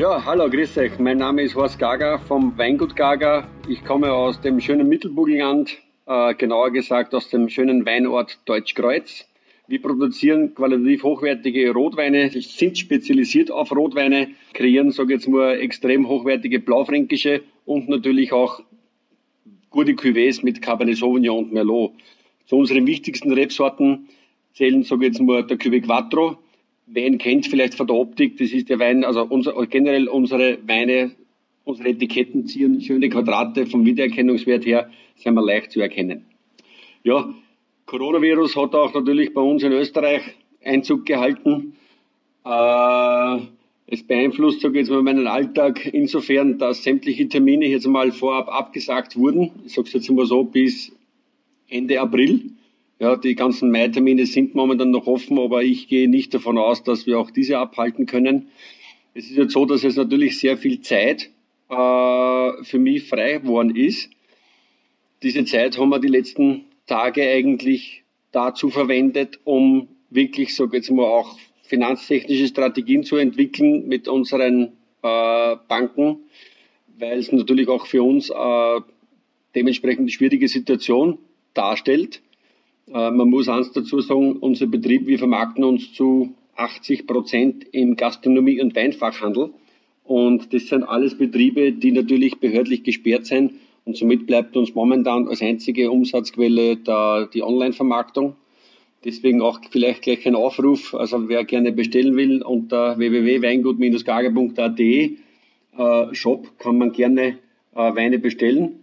[0.09, 0.99] Ja, hallo, grüß euch.
[0.99, 3.45] Mein Name ist Horst Gager vom Weingut Gager.
[3.67, 9.25] Ich komme aus dem schönen Mittelburgenland, äh, genauer gesagt aus dem schönen Weinort Deutschkreuz.
[9.67, 16.61] Wir produzieren qualitativ hochwertige Rotweine, sind spezialisiert auf Rotweine, kreieren, sage jetzt mal, extrem hochwertige
[16.61, 18.61] Blaufränkische und natürlich auch
[19.69, 21.91] gute Cuvées mit Cabernet Sauvignon und Merlot.
[22.45, 24.07] Zu unseren wichtigsten Rebsorten
[24.53, 26.37] zählen, sage jetzt mal, der Cuvée Quattro,
[26.87, 30.57] Wer ihn kennt vielleicht von der Optik, das ist der Wein, also unser, generell unsere
[30.65, 31.11] Weine,
[31.65, 36.25] unsere Etiketten ziehen schöne Quadrate vom Wiedererkennungswert her, sind wir leicht zu erkennen.
[37.03, 37.33] Ja,
[37.85, 40.21] Coronavirus hat auch natürlich bei uns in Österreich
[40.63, 41.73] Einzug gehalten.
[42.45, 43.37] Äh,
[43.87, 48.49] es beeinflusst, sage ich jetzt mal, meinen Alltag insofern, dass sämtliche Termine jetzt mal vorab
[48.49, 49.51] abgesagt wurden.
[49.65, 50.91] Ich sage es jetzt mal so, bis
[51.69, 52.51] Ende April.
[52.99, 57.05] Ja, die ganzen Mai-Termine sind momentan noch offen, aber ich gehe nicht davon aus, dass
[57.05, 58.47] wir auch diese abhalten können.
[59.13, 61.29] Es ist jetzt so, dass es natürlich sehr viel Zeit
[61.69, 64.09] äh, für mich frei geworden ist.
[65.21, 71.05] Diese Zeit haben wir die letzten Tage eigentlich dazu verwendet, um wirklich, so jetzt mal,
[71.05, 76.19] auch finanztechnische Strategien zu entwickeln mit unseren äh, Banken,
[76.97, 78.81] weil es natürlich auch für uns äh,
[79.53, 81.19] dementsprechend eine schwierige Situation
[81.53, 82.21] darstellt.
[82.93, 87.95] Äh, man muss eins dazu sagen, unser Betrieb, wir vermarkten uns zu 80 Prozent im
[87.95, 89.51] Gastronomie- und Weinfachhandel.
[90.03, 93.53] Und das sind alles Betriebe, die natürlich behördlich gesperrt sind.
[93.85, 98.35] Und somit bleibt uns momentan als einzige Umsatzquelle da die Online-Vermarktung.
[99.05, 105.17] Deswegen auch vielleicht gleich ein Aufruf, also wer gerne bestellen will, unter www.weingut-gager.at äh,
[106.13, 107.37] Shop kann man gerne
[107.75, 108.79] äh, Weine bestellen.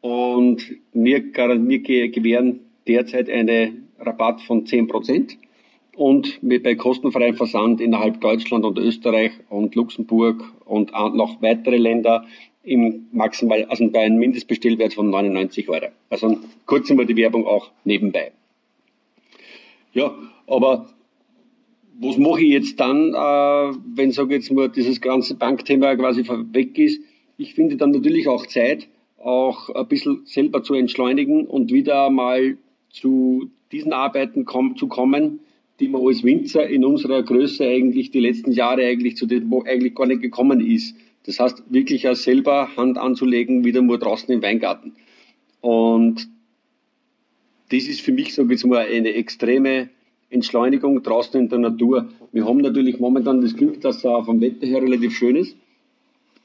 [0.00, 5.36] Und wir, wir gewähren derzeit einen Rabatt von 10%
[5.96, 12.24] und mit bei kostenfreiem Versand innerhalb Deutschland und Österreich und Luxemburg und noch weitere Länder
[12.62, 15.86] im maximal, also bei einem Mindestbestellwert von 99 Euro.
[16.10, 18.32] Also kurz mal die Werbung auch nebenbei.
[19.92, 20.14] Ja,
[20.46, 20.86] aber
[22.00, 26.78] was mache ich jetzt dann, äh, wenn, sage jetzt mal, dieses ganze Bankthema quasi weg
[26.78, 27.00] ist?
[27.38, 32.56] Ich finde dann natürlich auch Zeit, auch ein bisschen selber zu entschleunigen und wieder mal
[32.90, 35.40] zu diesen Arbeiten kom zu kommen,
[35.80, 39.94] die man als Winzer in unserer Größe eigentlich die letzten Jahre eigentlich zu dem eigentlich
[39.94, 40.96] gar nicht gekommen ist.
[41.24, 44.94] Das heißt, wirklich auch selber Hand anzulegen, wieder nur draußen im Weingarten.
[45.60, 46.28] Und
[47.70, 49.90] das ist für mich, sage ich jetzt mal, eine extreme
[50.30, 52.08] Entschleunigung draußen in der Natur.
[52.32, 55.56] Wir haben natürlich momentan das Glück, dass es vom Wetter her relativ schön ist.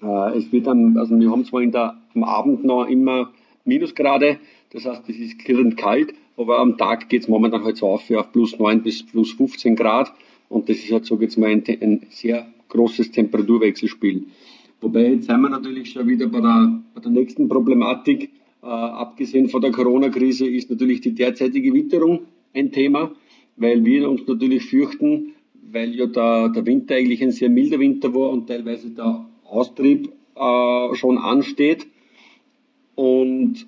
[0.02, 3.32] Äh, es wird dann, also wir haben zwar in der, am Abend noch immer
[3.66, 4.40] Minusgrade,
[4.72, 8.10] das heißt, es ist klirrend kalt, aber am Tag geht es momentan halt so auf
[8.12, 10.12] auf plus 9 bis plus 15 Grad
[10.50, 14.26] und das ist halt so jetzt mal ein, ein sehr großes Temperaturwechselspiel.
[14.82, 18.32] Wobei jetzt sind wir natürlich schon wieder bei der, bei der nächsten Problematik.
[18.62, 22.22] Äh, abgesehen von der Corona-Krise ist natürlich die derzeitige Witterung
[22.54, 23.12] ein Thema,
[23.56, 25.34] weil wir uns natürlich fürchten,
[25.72, 30.12] weil ja der, der Winter eigentlich ein sehr milder Winter war und teilweise der Austrieb
[30.36, 31.88] äh, schon ansteht.
[32.96, 33.66] Und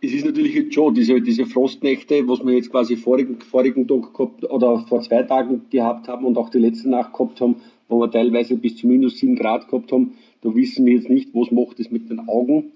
[0.00, 4.14] es ist natürlich jetzt schon diese, diese Frostnächte, was wir jetzt quasi vorigen, vorigen Tag
[4.14, 7.56] gehabt oder vor zwei Tagen gehabt haben und auch die letzte Nacht gehabt haben,
[7.88, 10.12] wo wir teilweise bis zu minus sieben Grad gehabt haben.
[10.42, 12.72] Da wissen wir jetzt nicht, was macht es mit den Augen,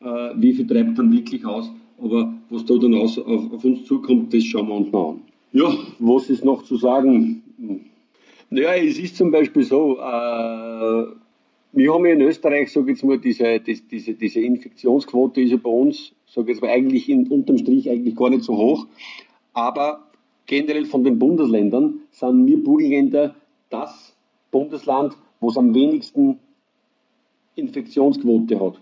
[0.00, 1.70] äh, wie viel treibt dann wirklich aus.
[2.00, 5.20] Aber was da dann aus, auf, auf, uns zukommt, das schauen wir uns noch an.
[5.52, 7.42] Ja, was ist noch zu sagen?
[8.50, 11.06] Naja, es ist zum Beispiel so, äh,
[11.72, 15.56] wir haben ja in Österreich, sage ich jetzt mal, diese, diese, diese Infektionsquote ist ja
[15.56, 18.86] bei uns, sage ich jetzt mal, eigentlich in, unterm Strich eigentlich gar nicht so hoch.
[19.52, 20.04] Aber
[20.46, 23.34] generell von den Bundesländern sind wir Burgenländer
[23.70, 24.14] das
[24.50, 26.38] Bundesland, wo es am wenigsten
[27.54, 28.80] Infektionsquote hat.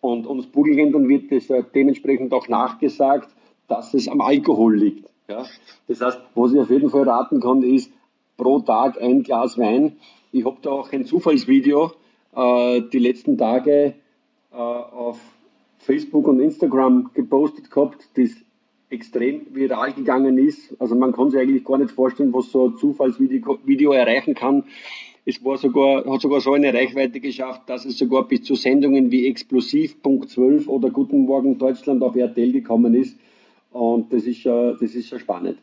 [0.00, 3.28] Und uns Burgenländern wird das dementsprechend auch nachgesagt,
[3.68, 5.08] dass es am Alkohol liegt.
[5.28, 5.46] Ja?
[5.88, 7.90] Das heißt, was ich auf jeden Fall raten kann, ist
[8.36, 9.96] pro Tag ein Glas Wein.
[10.32, 11.92] Ich habe da auch ein Zufallsvideo
[12.36, 13.94] äh, die letzten Tage
[14.52, 15.18] äh, auf
[15.78, 18.30] Facebook und Instagram gepostet gehabt, das
[18.90, 20.74] extrem viral gegangen ist.
[20.80, 24.64] Also man kann sich eigentlich gar nicht vorstellen, was so ein Zufallsvideo Video erreichen kann.
[25.26, 29.10] Es war sogar, hat sogar so eine Reichweite geschafft, dass es sogar bis zu Sendungen
[29.10, 33.18] wie Explosiv, Punkt 12 oder Guten Morgen Deutschland auf RTL gekommen ist.
[33.72, 35.58] Und das ist schon, das ist schon spannend.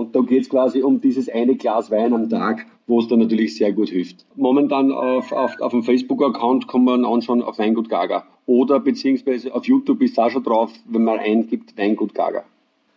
[0.00, 3.18] Und da geht es quasi um dieses eine Glas Wein am Tag, wo es dann
[3.18, 4.24] natürlich sehr gut hilft.
[4.34, 8.24] Momentan auf, auf, auf dem Facebook-Account kann man anschauen auf Weingut Gaga.
[8.46, 12.44] Oder beziehungsweise auf YouTube ist auch schon drauf, wenn man eingibt Weingut Gaga.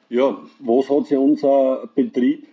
[0.09, 2.47] Ja, was hat sich unser Betrieb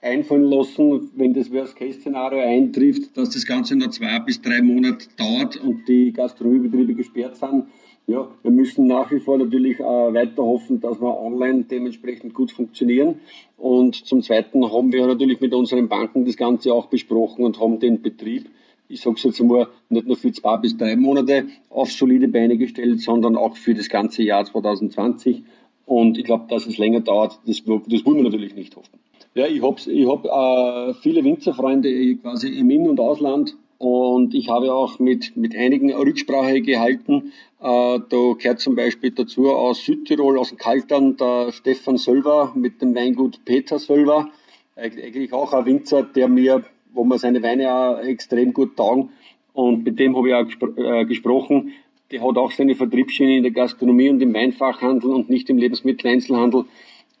[0.00, 5.56] einfallen lassen, wenn das Worst-Case-Szenario eintrifft, dass das Ganze noch zwei bis drei Monate dauert
[5.56, 7.64] und die Gastronomiebetriebe gesperrt sind.
[8.06, 12.50] Ja, wir müssen nach wie vor natürlich äh, weiter hoffen, dass wir online dementsprechend gut
[12.50, 13.20] funktionieren.
[13.58, 17.80] Und zum Zweiten haben wir natürlich mit unseren Banken das Ganze auch besprochen und haben
[17.80, 18.48] den Betrieb,
[18.88, 22.56] ich sage es jetzt einmal, nicht nur für zwei bis drei Monate auf solide Beine
[22.56, 25.42] gestellt, sondern auch für das ganze Jahr 2020.
[25.84, 28.98] Und ich glaube, dass es länger dauert, das, das wollen wir natürlich nicht hoffen.
[29.38, 34.48] Ja, ich habe ich hab, äh, viele Winzerfreunde quasi im In- und Ausland und ich
[34.48, 37.32] habe auch mit, mit einigen Rücksprache gehalten.
[37.60, 42.82] Äh, da gehört zum Beispiel dazu aus Südtirol, aus dem Kaltern, der Stefan Sölver mit
[42.82, 44.28] dem Weingut Peter Sölver.
[44.74, 49.10] Eigentlich auch ein Winzer, der mir, wo mir seine Weine auch extrem gut taugen.
[49.52, 51.74] Und mit dem habe ich auch gespro äh, gesprochen.
[52.10, 56.64] Der hat auch seine Vertriebsschiene in der Gastronomie und im Weinfachhandel und nicht im Lebensmitteleinzelhandel.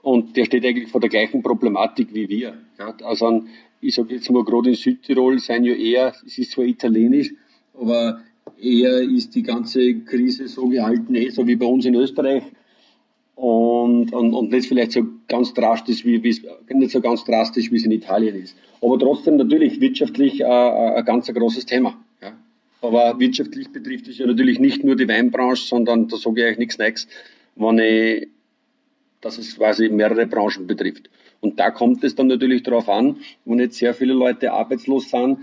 [0.08, 2.54] Und der steht eigentlich vor der gleichen Problematik wie wir.
[2.78, 3.42] Ja, also
[3.82, 7.34] ich sage jetzt mal, gerade in Südtirol sind ja eher, es ist zwar italienisch,
[7.78, 8.22] aber
[8.58, 12.42] eher ist die ganze Krise so gehalten, eh, so wie bei uns in Österreich.
[13.34, 16.40] Und, und, und nicht vielleicht so ganz drastisch, wie es
[16.70, 18.56] nicht so ganz drastisch, wie es in Italien ist.
[18.80, 22.02] Aber trotzdem natürlich wirtschaftlich äh, äh ein ganz großes Thema.
[22.22, 22.32] Ja.
[22.80, 26.58] Aber wirtschaftlich betrifft es ja natürlich nicht nur die Weinbranche, sondern da sage ich euch
[26.58, 27.06] nichts Neues,
[27.56, 28.28] wenn ich
[29.20, 31.10] dass es quasi mehrere Branchen betrifft.
[31.40, 35.38] Und da kommt es dann natürlich darauf an, wenn jetzt sehr viele Leute arbeitslos sind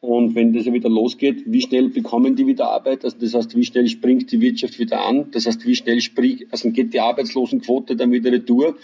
[0.00, 3.04] und wenn das ja wieder losgeht, wie schnell bekommen die wieder Arbeit?
[3.04, 5.30] Also das heißt, wie schnell springt die Wirtschaft wieder an?
[5.30, 8.76] Das heißt, wie schnell sprich, also geht die Arbeitslosenquote dann wieder retour?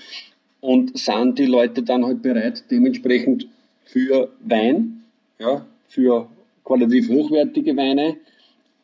[0.61, 3.47] Und sind die Leute dann halt bereit, dementsprechend
[3.85, 5.05] für Wein,
[5.39, 6.29] ja, für
[6.65, 8.17] qualitativ hochwertige Weine,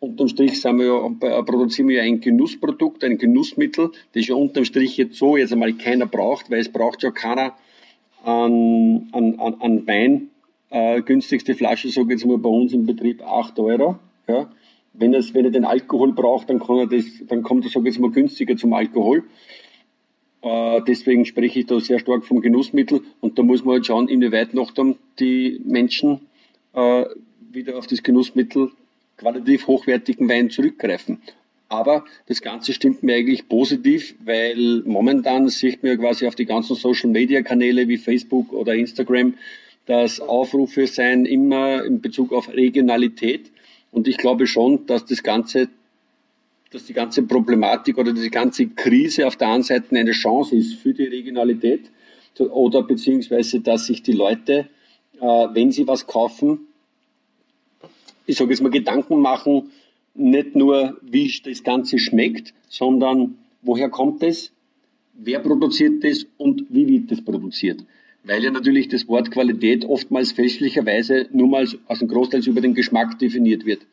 [0.01, 4.65] unterm Strich sind wir ja, produzieren wir ja ein Genussprodukt, ein Genussmittel, das ja unterm
[4.65, 7.55] Strich jetzt so jetzt einmal keiner braucht, weil es braucht ja keiner
[8.25, 10.31] an, an, an Wein.
[10.71, 13.99] Äh, günstigste Flasche, sage ich jetzt mal bei uns im Betrieb, 8 Euro.
[14.27, 14.51] Ja.
[14.93, 17.85] Wenn, es, wenn er den Alkohol braucht, dann, kann er das, dann kommt er, ich
[17.85, 19.25] jetzt mal, günstiger zum Alkohol.
[20.43, 24.09] Äh, deswegen spreche ich da sehr stark vom Genussmittel und da muss man halt schauen,
[24.09, 26.21] inwieweit noch dann die Menschen
[26.73, 27.05] äh,
[27.51, 28.73] wieder auf das Genussmittel
[29.17, 31.21] qualitativ hochwertigen Wein zurückgreifen.
[31.69, 36.47] Aber das Ganze stimmt mir eigentlich positiv, weil momentan sieht man ja quasi auf die
[36.47, 39.35] ganzen Social Media Kanäle wie Facebook oder Instagram,
[39.87, 43.51] dass Aufrufe sein immer in Bezug auf Regionalität.
[43.91, 45.69] Und ich glaube schon, dass das Ganze,
[46.71, 50.75] dass die ganze Problematik oder die ganze Krise auf der einen Seite eine Chance ist
[50.75, 51.91] für die Regionalität
[52.39, 54.69] oder beziehungsweise, dass sich die Leute,
[55.21, 56.67] äh, wenn sie was kaufen,
[58.27, 59.71] ich sage jetzt mal, Gedanken machen,
[60.15, 64.53] nicht nur, wie das Ganze schmeckt, sondern woher kommt es,
[65.15, 67.85] wer produziert es und wie wird es produziert.
[68.25, 72.75] Weil ja natürlich das Wort Qualität oftmals fälschlicherweise nur mal aus dem Großteil über den
[72.75, 73.87] Geschmack definiert wird.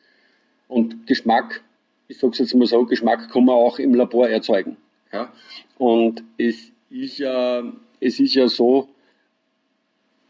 [0.68, 1.64] Und Geschmack,
[2.08, 4.78] ich sage es jetzt mal so, Geschmack kann man auch im Labor erzeugen.
[5.12, 5.32] Ja?
[5.78, 7.64] Und es ist ja,
[8.00, 8.90] es ist ja so,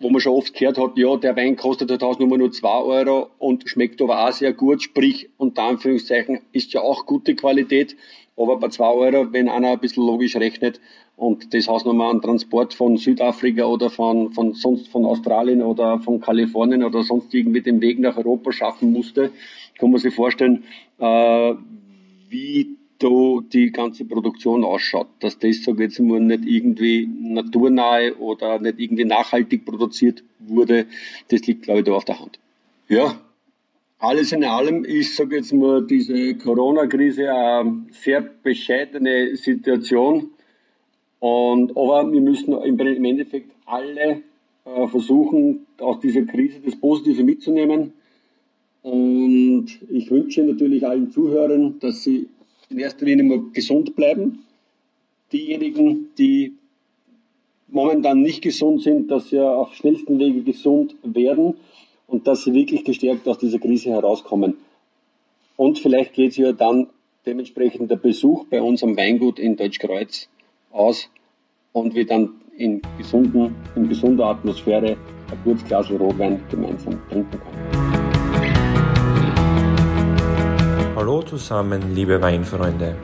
[0.03, 3.29] wo man schon oft gehört hat, ja, der Wein kostet halt Hausnummer nur 2 Euro
[3.39, 7.95] und schmeckt aber auch sehr gut, sprich, unter Anführungszeichen, ist ja auch gute Qualität,
[8.35, 10.81] aber bei 2 Euro, wenn einer ein bisschen logisch rechnet
[11.15, 16.19] und das Hausnummer an Transport von Südafrika oder von, von sonst von Australien oder von
[16.19, 19.31] Kalifornien oder sonst irgendwie den Weg nach Europa schaffen musste,
[19.79, 20.63] kann man sich vorstellen,
[20.99, 21.53] äh,
[22.29, 25.07] wie da die ganze Produktion ausschaut.
[25.19, 30.85] Dass das, sage jetzt mal, nicht irgendwie naturnahe oder nicht irgendwie nachhaltig produziert wurde,
[31.29, 32.39] das liegt, glaube ich, da auf der Hand.
[32.87, 33.19] Ja,
[33.99, 40.31] alles in allem ist, sage ich jetzt mal, diese Corona-Krise eine sehr bescheidene Situation.
[41.19, 44.23] Und, aber wir müssen im Endeffekt alle
[44.65, 47.93] äh, versuchen, aus dieser Krise das Positive mitzunehmen.
[48.81, 52.27] Und ich wünsche natürlich allen Zuhörern, dass sie
[52.73, 54.39] in erster Linie mal gesund bleiben.
[55.31, 56.53] Diejenigen, die
[57.67, 61.55] momentan nicht gesund sind, dass sie auf schnellsten Wege gesund werden
[62.07, 64.57] und dass sie wirklich gestärkt aus dieser Krise herauskommen.
[65.55, 66.87] Und vielleicht geht es ja dann
[67.25, 70.27] dementsprechend der Besuch bei unserem Weingut in Deutschkreuz
[70.71, 71.09] aus
[71.71, 74.97] und wir dann in, gesunden, in gesunder Atmosphäre
[75.31, 77.82] ein gutes Glas Rotwein gemeinsam trinken können.
[81.03, 82.95] Hallo zusammen, liebe Weinfreunde.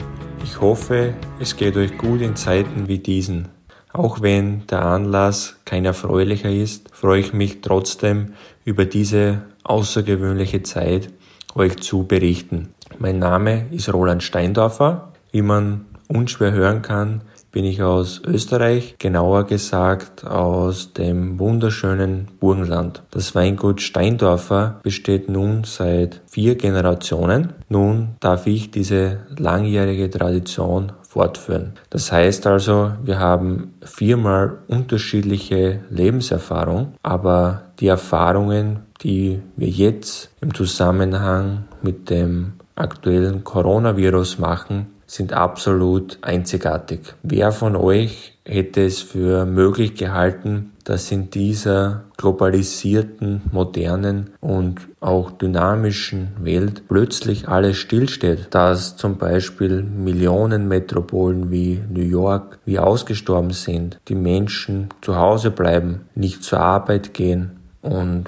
[0.41, 3.50] Ich hoffe, es geht euch gut in Zeiten wie diesen.
[3.91, 11.10] Auch wenn der Anlass kein erfreulicher ist, freue ich mich trotzdem über diese außergewöhnliche Zeit,
[11.56, 12.70] euch zu berichten.
[13.00, 15.12] Mein Name ist Roland Steindorfer.
[15.34, 23.04] Wie man unschwer hören kann, bin ich aus Österreich, genauer gesagt aus dem wunderschönen Burgenland.
[23.12, 27.54] Das Weingut Steindorfer besteht nun seit vier Generationen.
[27.70, 31.74] Nun darf ich diese langjährige Tradition fortführen.
[31.89, 40.54] Das heißt also, wir haben viermal unterschiedliche Lebenserfahrung, aber die Erfahrungen, die wir jetzt im
[40.54, 47.16] Zusammenhang mit dem aktuellen Coronavirus machen, sind absolut einzigartig.
[47.24, 55.32] Wer von euch hätte es für möglich gehalten, dass in dieser globalisierten, modernen und auch
[55.32, 63.51] dynamischen Welt plötzlich alles stillsteht, dass zum Beispiel Millionen Metropolen wie New York wie ausgestorben
[63.51, 68.26] sind, die Menschen zu Hause bleiben, nicht zur Arbeit gehen und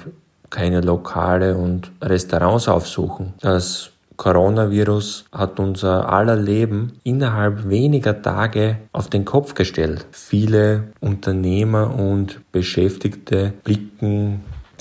[0.50, 9.08] keine Lokale und Restaurants aufsuchen, dass Coronavirus hat unser aller Leben innerhalb weniger Tage auf
[9.08, 10.06] den Kopf gestellt.
[10.10, 14.40] Viele Unternehmer und Beschäftigte blicken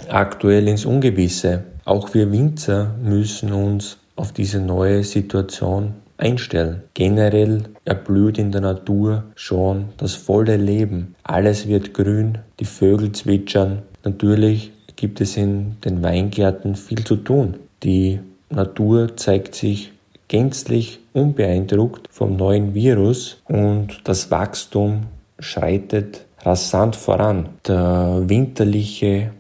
[0.10, 1.64] aktuell ins Ungewisse.
[1.86, 6.84] Auch wir Winzer müssen uns auf diese neue Situation einstellen.
[6.94, 11.16] Generell erblüht in der Natur schon das volle Leben.
[11.24, 13.82] Alles wird grün, die Vögel zwitschern.
[14.04, 17.56] Natürlich gibt es in den Weingärten viel zu tun.
[17.84, 18.20] Die
[18.52, 19.92] Natur zeigt sich
[20.28, 25.04] gänzlich unbeeindruckt vom neuen Virus und das Wachstum
[25.40, 27.50] schreitet rasant voran.
[27.68, 29.32] Der winterliche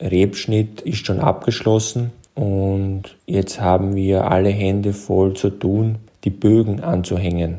[0.00, 6.80] Rebschnitt ist schon abgeschlossen und jetzt haben wir alle Hände voll zu tun, die Bögen
[6.80, 7.58] anzuhängen.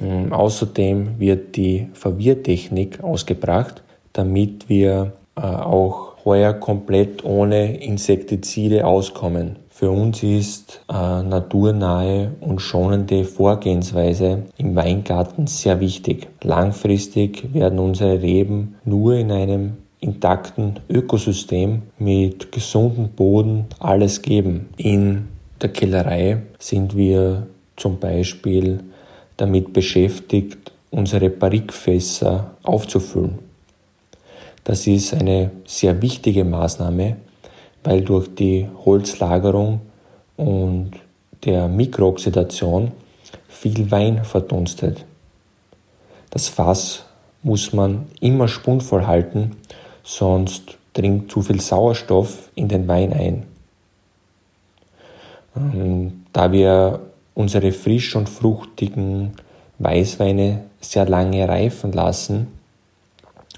[0.00, 3.82] Und außerdem wird die Verwirrtechnik ausgebracht,
[4.12, 9.56] damit wir äh, auch heuer komplett ohne Insektizide auskommen.
[9.80, 16.28] Für uns ist äh, naturnahe und schonende Vorgehensweise im Weingarten sehr wichtig.
[16.42, 24.68] Langfristig werden unsere Reben nur in einem intakten Ökosystem mit gesundem Boden alles geben.
[24.76, 25.28] In
[25.62, 28.80] der Kellerei sind wir zum Beispiel
[29.38, 33.38] damit beschäftigt, unsere Barrikfässer aufzufüllen.
[34.62, 37.16] Das ist eine sehr wichtige Maßnahme,
[37.84, 39.80] weil durch die Holzlagerung
[40.36, 40.92] und
[41.44, 42.92] der Mikrooxidation
[43.48, 45.04] viel Wein verdunstet.
[46.30, 47.04] Das Fass
[47.42, 49.56] muss man immer spundvoll halten,
[50.02, 53.46] sonst dringt zu viel Sauerstoff in den Wein ein.
[55.56, 57.00] Ähm, da wir
[57.34, 59.32] unsere frisch und fruchtigen
[59.78, 62.48] Weißweine sehr lange reifen lassen,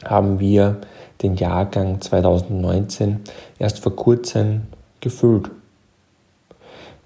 [0.04, 0.80] haben wir
[1.22, 3.20] den Jahrgang 2019
[3.58, 4.62] erst vor kurzem
[5.00, 5.50] gefüllt.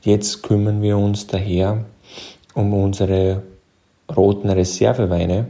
[0.00, 1.84] Jetzt kümmern wir uns daher
[2.54, 3.42] um unsere
[4.14, 5.48] roten Reserveweine,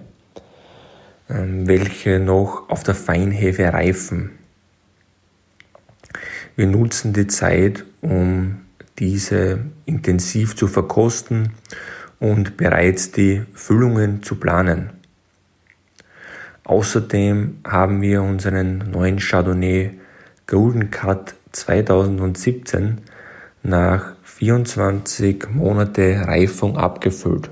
[1.28, 4.32] ähm, welche noch auf der Feinhefe reifen.
[6.56, 8.62] Wir nutzen die Zeit, um
[8.98, 11.52] diese intensiv zu verkosten
[12.18, 14.95] und bereits die Füllungen zu planen.
[16.66, 19.92] Außerdem haben wir unseren neuen Chardonnay
[20.48, 23.02] Golden Cut 2017
[23.62, 27.50] nach 24 Monate Reifung abgefüllt.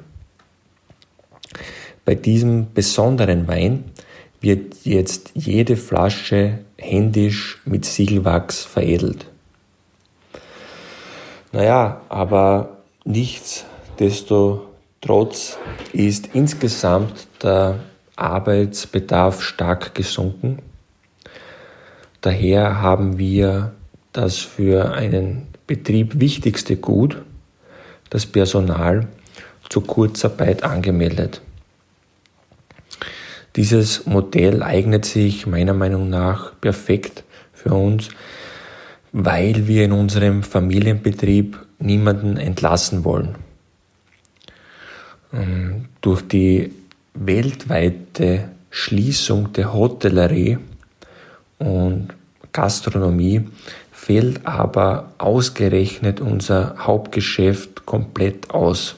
[2.05, 3.85] Bei diesem besonderen Wein
[4.41, 9.27] wird jetzt jede Flasche händisch mit Siegelwachs veredelt.
[11.53, 15.57] Naja, aber nichtsdestotrotz
[15.93, 17.79] ist insgesamt der
[18.17, 20.61] Arbeitsbedarf stark gesunken.
[22.21, 23.73] Daher haben wir
[24.13, 27.23] das für einen Betrieb wichtigste Gut,
[28.11, 29.09] das Personal,
[29.69, 31.41] zur Kurzarbeit angemeldet.
[33.57, 38.09] Dieses Modell eignet sich meiner Meinung nach perfekt für uns,
[39.13, 43.37] weil wir in unserem Familienbetrieb niemanden entlassen wollen.
[45.33, 46.73] Ähm, durch die
[47.15, 50.59] weltweite Schließung der Hotellerie
[51.59, 52.09] und
[52.53, 53.49] Gastronomie
[53.93, 58.97] fällt aber ausgerechnet unser Hauptgeschäft komplett aus.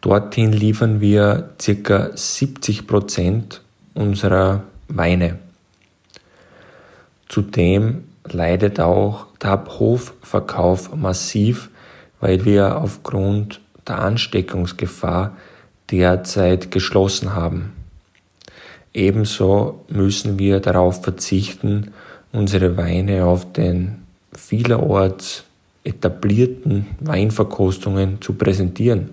[0.00, 2.16] Dorthin liefern wir ca.
[2.16, 3.62] 70 Prozent
[3.94, 5.38] unserer Weine.
[7.28, 11.68] Zudem leidet auch der Abhofverkauf massiv,
[12.20, 15.36] weil wir aufgrund der Ansteckungsgefahr
[15.90, 17.72] derzeit geschlossen haben.
[18.92, 21.92] Ebenso müssen wir darauf verzichten,
[22.32, 25.44] unsere Weine auf den vielerorts
[25.84, 29.10] etablierten Weinverkostungen zu präsentieren.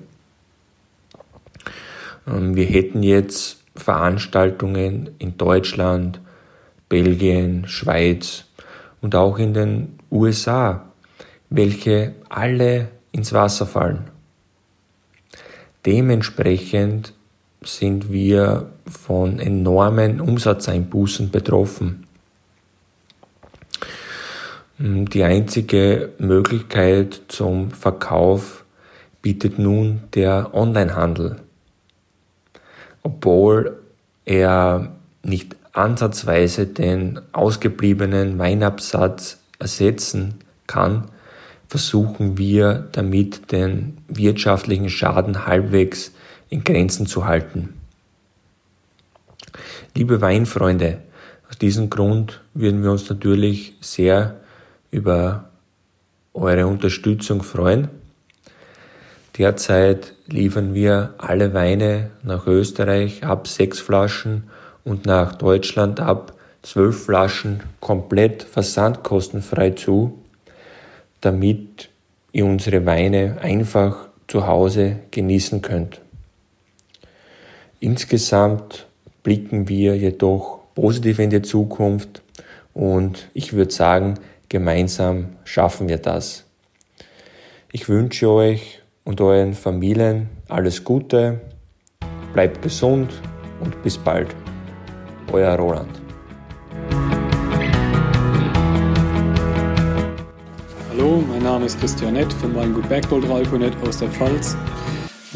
[2.27, 6.19] Ähm, wir hätten jetzt Veranstaltungen in Deutschland,
[6.89, 8.45] Belgien, Schweiz
[9.01, 10.85] und auch in den USA,
[11.49, 14.14] welche alle ins Wasser fallen.
[15.85, 17.13] Dementsprechend
[17.63, 22.07] sind wir von enormen Umsatzeinbußen betroffen.
[24.77, 28.65] Die einzige Möglichkeit zum Verkauf
[29.21, 31.37] bietet nun der Onlinehandel.
[33.03, 33.79] Obwohl
[34.25, 34.91] er
[35.23, 40.35] nicht ansatzweise den ausgebliebenen Weinabsatz ersetzen
[40.67, 41.09] kann,
[41.67, 46.11] versuchen wir damit den wirtschaftlichen Schaden halbwegs
[46.49, 47.73] in Grenzen zu halten.
[49.95, 50.99] Liebe Weinfreunde,
[51.49, 54.41] aus diesem Grund würden wir uns natürlich sehr
[54.91, 55.49] über
[56.33, 57.89] eure Unterstützung freuen.
[59.37, 64.43] Derzeit liefern wir alle Weine nach Österreich ab sechs Flaschen
[64.83, 70.24] und nach Deutschland ab zwölf Flaschen komplett versandkostenfrei zu,
[71.25, 71.89] damit
[72.31, 76.01] ihr unsere Weine einfach zu Hause genießen könnt.
[77.79, 78.87] Insgesamt
[79.23, 82.21] blicken wir jedoch positiv in die Zukunft
[82.73, 84.19] und ich würde sagen,
[84.49, 86.45] gemeinsam schaffen wir das.
[87.71, 91.41] Ich wünsche euch und euren Familien alles Gute,
[92.33, 93.11] bleibt gesund
[93.61, 94.27] und bis bald.
[95.31, 96.04] Euer Roland.
[100.97, 104.55] Hallo, mein Name ist Christian Nett vom Weingut Bergbold Ralkonet aus der Pfalz.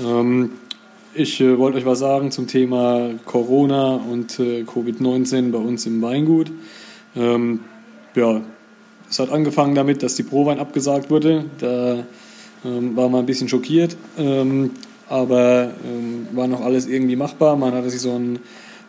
[0.02, 0.52] Ähm,
[1.14, 6.02] ich äh, wollte euch was sagen zum Thema Corona und äh, Covid-19 bei uns im
[6.02, 6.50] Weingut.
[7.14, 7.60] Ähm,
[8.16, 8.40] ja,
[9.10, 11.44] es hat angefangen damit, dass die Prowein abgesagt wurde.
[11.60, 12.06] Da
[12.64, 13.98] ähm, war man ein bisschen schockiert,
[15.10, 15.72] aber
[16.32, 17.58] war noch alles irgendwie machbar.
[17.58, 18.40] Man hatte sich so einen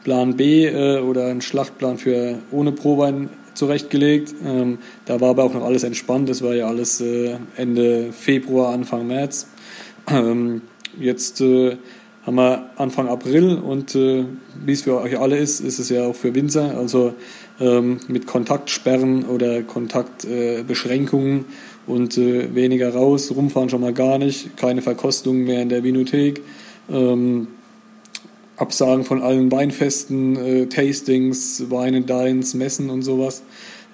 [0.04, 4.34] Plan B äh, oder einen Schlachtplan für ohne Prowein zurechtgelegt.
[4.44, 6.28] Ähm, da war aber auch noch alles entspannt.
[6.28, 9.46] Das war ja alles äh, Ende Februar, Anfang März.
[10.08, 10.62] Ähm,
[10.98, 11.76] jetzt äh,
[12.24, 14.24] haben wir Anfang April und äh,
[14.64, 16.76] wie es für euch alle ist, ist es ja auch für Winzer.
[16.76, 17.14] Also
[17.60, 21.46] ähm, mit Kontaktsperren oder Kontaktbeschränkungen
[21.86, 26.42] und äh, weniger raus, rumfahren schon mal gar nicht, keine Verkostungen mehr in der Vinothek.
[26.90, 27.48] Ähm,
[28.60, 33.42] Absagen von allen Weinfesten, äh, Tastings, Wein Dines, Messen und sowas.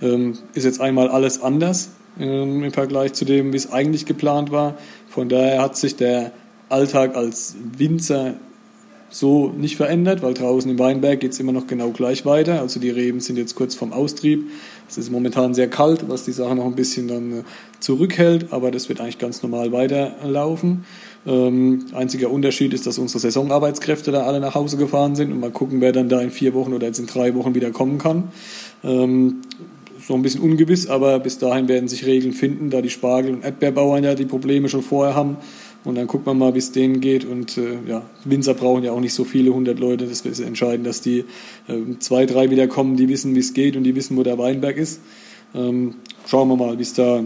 [0.02, 4.50] Ähm, ist jetzt einmal alles anders ähm, im Vergleich zu dem, wie es eigentlich geplant
[4.50, 4.76] war.
[5.08, 6.32] Von daher hat sich der
[6.68, 8.34] Alltag als Winzer
[9.08, 12.60] so nicht verändert, weil draußen im Weinberg geht es immer noch genau gleich weiter.
[12.60, 14.50] Also die Reben sind jetzt kurz vom Austrieb.
[14.88, 17.42] Es ist momentan sehr kalt, was die Sache noch ein bisschen dann äh,
[17.80, 20.84] zurückhält, aber das wird eigentlich ganz normal weiterlaufen.
[21.26, 25.50] Ähm, einziger Unterschied ist, dass unsere Saisonarbeitskräfte da alle nach Hause gefahren sind und mal
[25.50, 28.24] gucken, wer dann da in vier Wochen oder jetzt in drei Wochen wieder kommen kann.
[28.84, 29.42] Ähm,
[30.06, 33.44] so ein bisschen ungewiss, aber bis dahin werden sich Regeln finden, da die Spargel- und
[33.44, 35.38] Erdbeerbauern ja die Probleme schon vorher haben
[35.86, 37.24] und dann guckt man mal, wie es denen geht.
[37.24, 40.06] Und äh, ja, Winzer brauchen ja auch nicht so viele hundert Leute.
[40.06, 41.20] Das ist entscheidend, dass die
[41.68, 44.36] äh, zwei, drei wieder kommen, die wissen, wie es geht und die wissen, wo der
[44.36, 45.00] Weinberg ist.
[45.54, 45.94] Ähm,
[46.26, 47.20] schauen wir mal, wie es da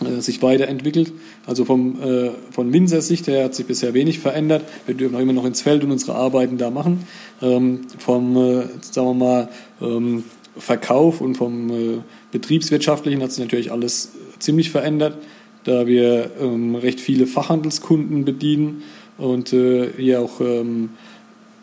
[0.00, 1.12] äh, sich weiterentwickelt.
[1.46, 4.64] Also vom, äh, von Winzersicht her hat sich bisher wenig verändert.
[4.86, 7.06] Wir dürfen auch immer noch ins Feld und unsere Arbeiten da machen.
[7.42, 9.48] Ähm, vom, äh, sagen wir mal,
[9.80, 10.24] ähm,
[10.56, 11.98] Verkauf und vom äh,
[12.32, 15.18] Betriebswirtschaftlichen hat sich natürlich alles ziemlich verändert
[15.64, 18.82] da wir ähm, recht viele Fachhandelskunden bedienen
[19.18, 20.90] und äh, hier auch ähm,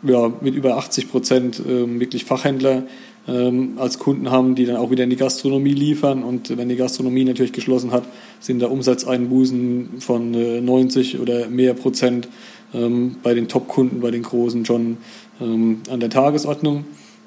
[0.02, 2.84] ja, mit über 80 Prozent ähm, wirklich Fachhändler
[3.28, 6.22] ähm, als Kunden haben, die dann auch wieder in die Gastronomie liefern.
[6.22, 8.04] Und wenn die Gastronomie natürlich geschlossen hat,
[8.40, 12.28] sind da Umsatzeinbußen von äh, 90 oder mehr Prozent
[12.74, 14.98] ähm, bei den Top-Kunden, bei den Großen schon
[15.40, 16.84] an der Tagesordnung.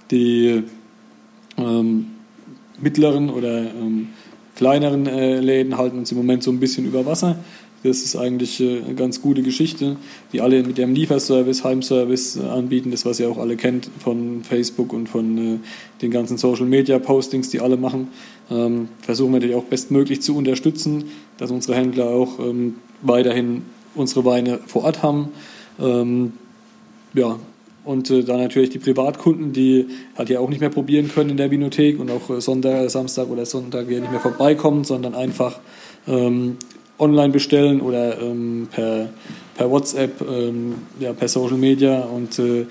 [0.09, 0.63] Die
[2.79, 3.65] mittleren oder
[4.55, 7.37] kleineren äh, Läden halten uns im Moment so ein bisschen über Wasser.
[7.85, 9.97] Das ist eigentlich äh, eine ganz gute Geschichte,
[10.33, 14.43] die alle mit ihrem Lieferservice, Heimservice äh, anbieten, das was ihr auch alle kennt von
[14.43, 15.59] Facebook und von äh,
[16.01, 18.07] den ganzen Social Media Postings, die alle machen.
[18.49, 21.05] Ähm, versuchen wir natürlich auch bestmöglich zu unterstützen,
[21.37, 23.61] dass unsere Händler auch ähm, weiterhin
[23.93, 25.29] unsere Weine vor Ort haben.
[25.79, 26.33] Ähm,
[27.13, 27.37] ja,
[27.83, 29.85] und äh, dann natürlich die Privatkunden, die
[30.17, 33.29] halt ja auch nicht mehr probieren können in der Binothek und auch äh, Sonntag, Samstag
[33.29, 35.59] oder Sonntag ja nicht mehr vorbeikommen, sondern einfach
[36.07, 36.57] ähm,
[36.99, 39.09] online bestellen oder ähm, per,
[39.55, 42.65] per WhatsApp, ähm, ja, per Social Media und äh,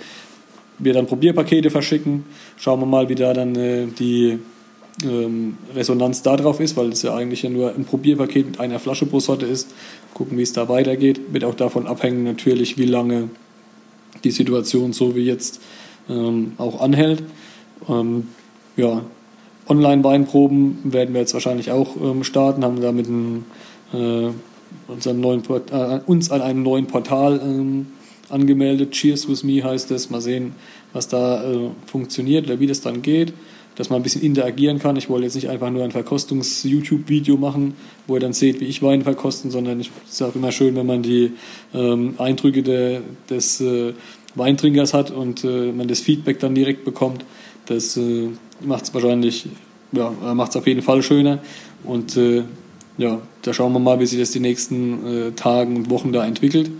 [0.78, 2.24] wir dann Probierpakete verschicken.
[2.56, 4.38] Schauen wir mal, wie da dann äh, die
[5.04, 9.06] ähm, Resonanz darauf ist, weil es ja eigentlich ja nur ein Probierpaket mit einer Flasche
[9.06, 9.72] pro Sorte ist.
[10.14, 11.20] Gucken, wie es da weitergeht.
[11.32, 13.28] Wird auch davon abhängen, natürlich, wie lange
[14.22, 15.60] die Situation so wie jetzt
[16.08, 17.22] ähm, auch anhält.
[17.88, 18.28] Ähm,
[18.76, 19.02] ja,
[19.68, 23.40] Online-Weinproben werden wir jetzt wahrscheinlich auch ähm, starten, haben damit ein, äh,
[23.92, 27.86] unserem neuen Port äh, uns an einem neuen Portal ähm,
[28.28, 28.92] angemeldet.
[28.92, 30.10] Cheers with me heißt es.
[30.10, 30.52] Mal sehen,
[30.92, 33.32] was da äh, funktioniert oder wie das dann geht.
[33.76, 34.94] Dass man ein bisschen interagieren kann.
[34.96, 37.74] Ich wollte jetzt nicht einfach nur ein Verkostungs-YouTube-Video machen,
[38.06, 40.86] wo ihr dann seht, wie ich Wein verkosten, sondern es ist auch immer schön, wenn
[40.86, 41.32] man die
[41.74, 43.92] ähm, Eindrücke de, des äh,
[44.36, 47.24] Weintrinkers hat und äh, man das Feedback dann direkt bekommt.
[47.66, 48.28] Das äh,
[48.64, 49.46] macht es wahrscheinlich,
[49.90, 51.40] ja, macht es auf jeden Fall schöner.
[51.82, 52.44] Und äh,
[52.96, 56.24] ja, da schauen wir mal, wie sich das die nächsten äh, Tagen und Wochen da
[56.24, 56.70] entwickelt.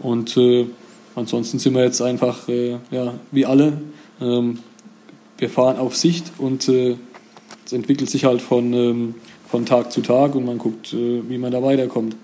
[0.00, 0.66] Und äh,
[1.14, 3.80] ansonsten sind wir jetzt einfach, äh, ja, wie alle,
[4.20, 4.58] ähm,
[5.38, 6.96] wir fahren auf Sicht und äh,
[7.64, 9.14] es entwickelt sich halt von, ähm,
[9.48, 12.16] von Tag zu Tag und man guckt, äh, wie man da weiterkommt.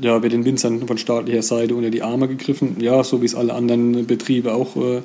[0.00, 3.34] Ja, wird den Winzern von staatlicher Seite unter die Arme gegriffen, ja, so wie es
[3.34, 5.02] alle anderen Betriebe auch äh,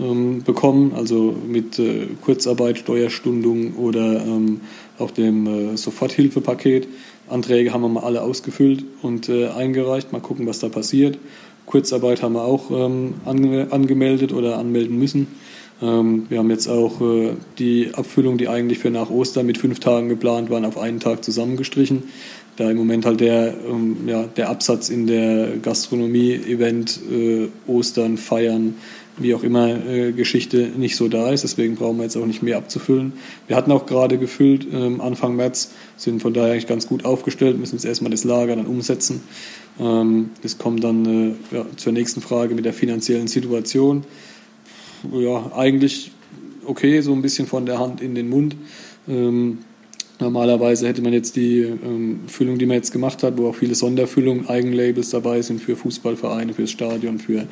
[0.00, 1.80] ähm, bekommen, also mit
[2.22, 4.24] Kurzarbeit, Steuerstundung oder
[4.98, 6.88] auch dem äh, Soforthilfepaket.
[7.28, 10.12] Anträge haben wir mal alle ausgefüllt und äh, eingereicht.
[10.12, 11.18] Mal gucken, was da passiert.
[11.66, 15.28] Kurzarbeit haben wir auch ähm, ange angemeldet oder anmelden müssen.
[15.80, 19.80] Ähm, wir haben jetzt auch äh, die Abfüllung, die eigentlich für nach Ostern mit fünf
[19.80, 22.04] Tagen geplant waren, auf einen Tag zusammengestrichen.
[22.56, 27.00] Da im Moment halt der, ähm, ja, der Absatz in der Gastronomie, Event,
[27.66, 28.76] Ostern, Feiern,
[29.16, 31.44] wie auch immer äh, Geschichte nicht so da ist.
[31.44, 33.12] Deswegen brauchen wir jetzt auch nicht mehr abzufüllen.
[33.46, 37.58] Wir hatten auch gerade gefüllt ähm, Anfang März, sind von daher eigentlich ganz gut aufgestellt,
[37.58, 39.22] müssen jetzt erstmal das Lager dann umsetzen.
[39.78, 41.06] Ähm, das kommt dann
[41.52, 44.04] äh, ja, zur nächsten Frage mit der finanziellen Situation.
[45.12, 46.10] Ja, eigentlich
[46.66, 48.56] okay, so ein bisschen von der Hand in den Mund.
[49.08, 49.58] Ähm,
[50.20, 53.74] Normalerweise hätte man jetzt die ähm, Füllung, die man jetzt gemacht hat, wo auch viele
[53.74, 57.46] Sonderfüllungen, Eigenlabels dabei sind für Fußballvereine, fürs Stadion, für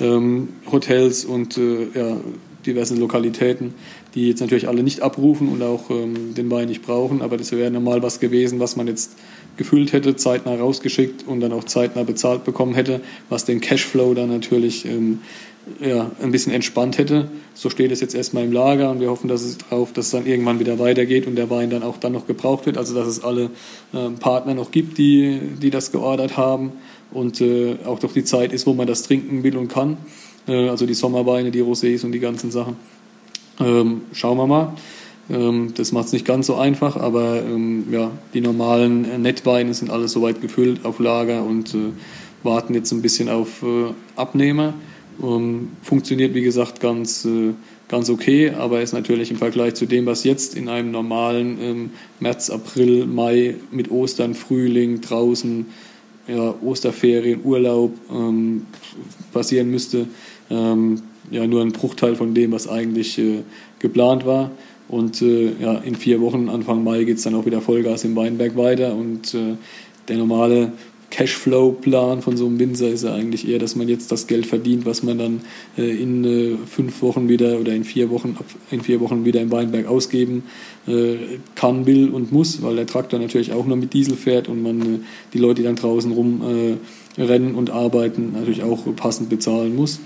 [0.00, 2.16] ähm, Hotels und äh, ja,
[2.64, 3.74] diverse Lokalitäten,
[4.14, 7.22] die jetzt natürlich alle nicht abrufen und auch ähm, den Wein nicht brauchen.
[7.22, 9.16] Aber das wäre normal was gewesen, was man jetzt
[9.56, 13.00] gefüllt hätte, zeitnah rausgeschickt und dann auch zeitnah bezahlt bekommen hätte,
[13.30, 15.20] was den Cashflow dann natürlich ähm,
[15.80, 17.28] ja, ein bisschen entspannt hätte.
[17.54, 20.10] So steht es jetzt erstmal im Lager und wir hoffen, dass es drauf, dass es
[20.12, 22.78] dann irgendwann wieder weitergeht und der Wein dann auch dann noch gebraucht wird.
[22.78, 23.50] Also dass es alle
[23.92, 26.72] äh, Partner noch gibt, die, die das geordert haben
[27.10, 29.96] und äh, auch doch die Zeit ist, wo man das trinken will und kann.
[30.46, 32.76] Äh, also die Sommerweine, die Rosés und die ganzen Sachen.
[33.58, 34.72] Ähm, schauen wir mal.
[35.28, 39.90] Ähm, das macht es nicht ganz so einfach, aber ähm, ja, die normalen Nettweine sind
[39.90, 41.92] alles soweit gefüllt auf Lager und äh,
[42.42, 44.74] warten jetzt ein bisschen auf äh, Abnehmer.
[45.22, 47.52] Ähm, funktioniert, wie gesagt, ganz, äh,
[47.88, 51.90] ganz okay, aber ist natürlich im Vergleich zu dem, was jetzt in einem normalen ähm,
[52.20, 55.66] März, April, Mai mit Ostern, Frühling, draußen,
[56.28, 58.66] ja, Osterferien, Urlaub ähm,
[59.32, 60.06] passieren müsste,
[60.50, 63.42] ähm, ja, nur ein Bruchteil von dem, was eigentlich äh,
[63.78, 64.50] geplant war.
[64.88, 68.14] Und äh, ja, in vier Wochen, Anfang Mai, geht es dann auch wieder Vollgas im
[68.14, 69.56] Weinberg weiter und äh,
[70.08, 70.72] der normale
[71.10, 74.86] Cashflow-Plan von so einem Winzer ist ja eigentlich eher, dass man jetzt das Geld verdient,
[74.86, 75.40] was man dann
[75.78, 78.36] äh, in äh, fünf Wochen wieder oder in vier Wochen,
[78.70, 80.44] in vier Wochen wieder im Weinberg ausgeben
[80.86, 81.16] äh,
[81.54, 84.80] kann, will und muss, weil der Traktor natürlich auch nur mit Diesel fährt und man
[84.80, 84.98] äh,
[85.32, 86.80] die Leute, die dann draußen rumrennen
[87.18, 90.00] äh, und arbeiten, natürlich auch passend bezahlen muss.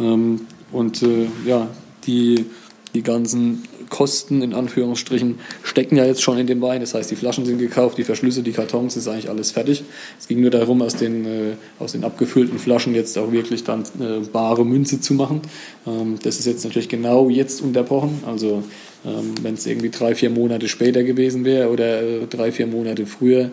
[0.00, 0.40] Ähm,
[0.72, 1.68] und äh, ja,
[2.06, 2.46] die,
[2.94, 6.80] die ganzen Kosten in Anführungsstrichen stecken ja jetzt schon in dem Wein.
[6.80, 9.84] Das heißt, die Flaschen sind gekauft, die Verschlüsse, die Kartons, ist eigentlich alles fertig.
[10.18, 13.82] Es ging nur darum, aus den, äh, aus den abgefüllten Flaschen jetzt auch wirklich dann
[14.00, 15.42] äh, bare Münze zu machen.
[15.86, 18.22] Ähm, das ist jetzt natürlich genau jetzt unterbrochen.
[18.26, 18.62] Also
[19.04, 23.06] ähm, wenn es irgendwie drei, vier Monate später gewesen wäre oder äh, drei, vier Monate
[23.06, 23.50] früher,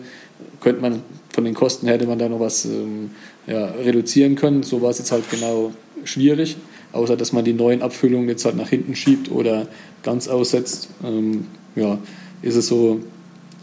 [0.60, 3.10] könnte man von den Kosten hätte man da noch was ähm,
[3.46, 4.62] ja, reduzieren können.
[4.62, 5.72] So war es jetzt halt genau
[6.04, 6.56] schwierig
[6.92, 9.66] außer dass man die neuen Abfüllungen jetzt halt nach hinten schiebt oder
[10.02, 11.98] ganz aussetzt, ähm, ja,
[12.42, 13.00] ist es so,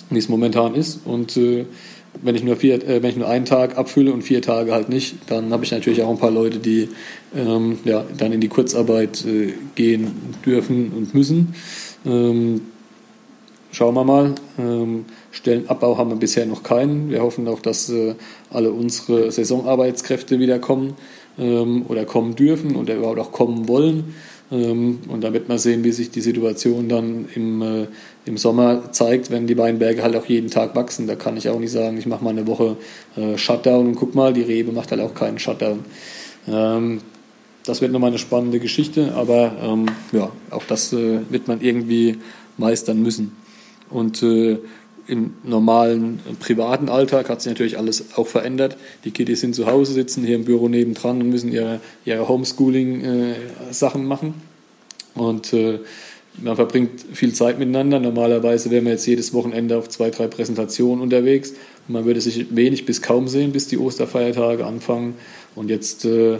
[0.09, 1.01] wie es momentan ist.
[1.05, 1.65] Und äh,
[2.21, 4.89] wenn ich nur vier, äh, wenn ich nur einen Tag abfülle und vier Tage halt
[4.89, 6.89] nicht, dann habe ich natürlich auch ein paar Leute, die
[7.35, 10.11] ähm, ja, dann in die Kurzarbeit äh, gehen
[10.45, 11.53] dürfen und müssen.
[12.05, 12.61] Ähm,
[13.71, 14.35] schauen wir mal.
[14.57, 17.11] Ähm, Stellenabbau haben wir bisher noch keinen.
[17.11, 18.15] Wir hoffen auch, dass äh,
[18.49, 20.95] alle unsere Saisonarbeitskräfte wieder kommen.
[21.39, 24.13] Ähm, oder kommen dürfen und überhaupt auch kommen wollen.
[24.51, 27.87] Ähm, und da wird man sehen, wie sich die Situation dann im, äh,
[28.25, 31.07] im Sommer zeigt, wenn die Weinberge halt auch jeden Tag wachsen.
[31.07, 32.77] Da kann ich auch nicht sagen, ich mache mal eine Woche
[33.15, 35.79] äh, Shutdown und guck mal, die Rebe macht halt auch keinen Shutdown.
[36.47, 37.01] Ähm,
[37.65, 42.17] das wird nochmal eine spannende Geschichte, aber ähm, ja, auch das äh, wird man irgendwie
[42.57, 43.35] meistern müssen.
[43.89, 44.57] Und äh,
[45.09, 48.77] im normalen äh, privaten Alltag hat sich natürlich alles auch verändert.
[49.03, 54.01] Die Kiddies sind zu Hause, sitzen hier im Büro nebendran und müssen ihre, ihre Homeschooling-Sachen
[54.01, 54.35] äh, machen.
[55.15, 55.79] Und äh,
[56.41, 57.99] man verbringt viel Zeit miteinander.
[57.99, 61.51] Normalerweise wäre man jetzt jedes Wochenende auf zwei, drei Präsentationen unterwegs.
[61.87, 65.15] Und man würde sich wenig bis kaum sehen, bis die Osterfeiertage anfangen.
[65.55, 66.39] Und jetzt äh,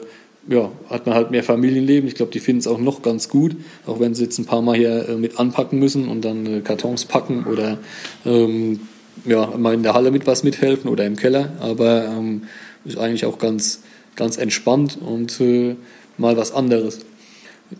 [0.49, 2.07] ja, hat man halt mehr Familienleben.
[2.07, 4.61] Ich glaube, die finden es auch noch ganz gut, auch wenn sie jetzt ein paar
[4.61, 7.77] Mal hier äh, mit anpacken müssen und dann äh, Kartons packen oder
[8.25, 8.79] ähm,
[9.25, 11.53] ja, mal in der Halle mit was mithelfen oder im Keller.
[11.59, 12.43] Aber ähm,
[12.83, 13.81] ist eigentlich auch ganz,
[14.15, 15.75] ganz entspannt und äh,
[16.17, 16.99] mal was anderes.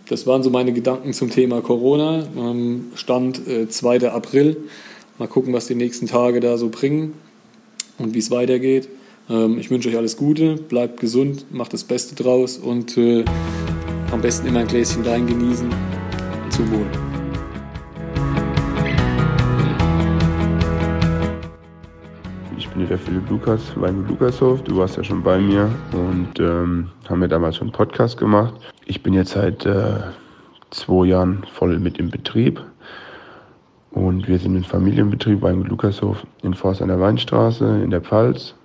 [0.07, 2.28] Das waren so meine Gedanken zum Thema Corona.
[2.38, 4.11] Ähm, Stand äh, 2.
[4.11, 4.57] April.
[5.17, 7.13] Mal gucken, was die nächsten Tage da so bringen
[7.97, 8.89] und wie es weitergeht.
[9.30, 13.23] Ähm, ich wünsche euch alles Gute, bleibt gesund, macht das Beste draus und äh,
[14.11, 15.69] am besten immer ein Gläschen Wein genießen.
[16.49, 16.88] Zum Wohl.
[22.57, 24.63] Ich bin der Philipp Lukas, Weingut Lukashof.
[24.63, 28.55] Du warst ja schon bei mir und ähm, haben wir damals schon einen Podcast gemacht.
[28.86, 29.99] Ich bin jetzt seit äh,
[30.71, 32.59] zwei Jahren voll mit im Betrieb.
[33.91, 38.55] Und wir sind ein Familienbetrieb, Weingut Lukashof in Forst an der Weinstraße in der Pfalz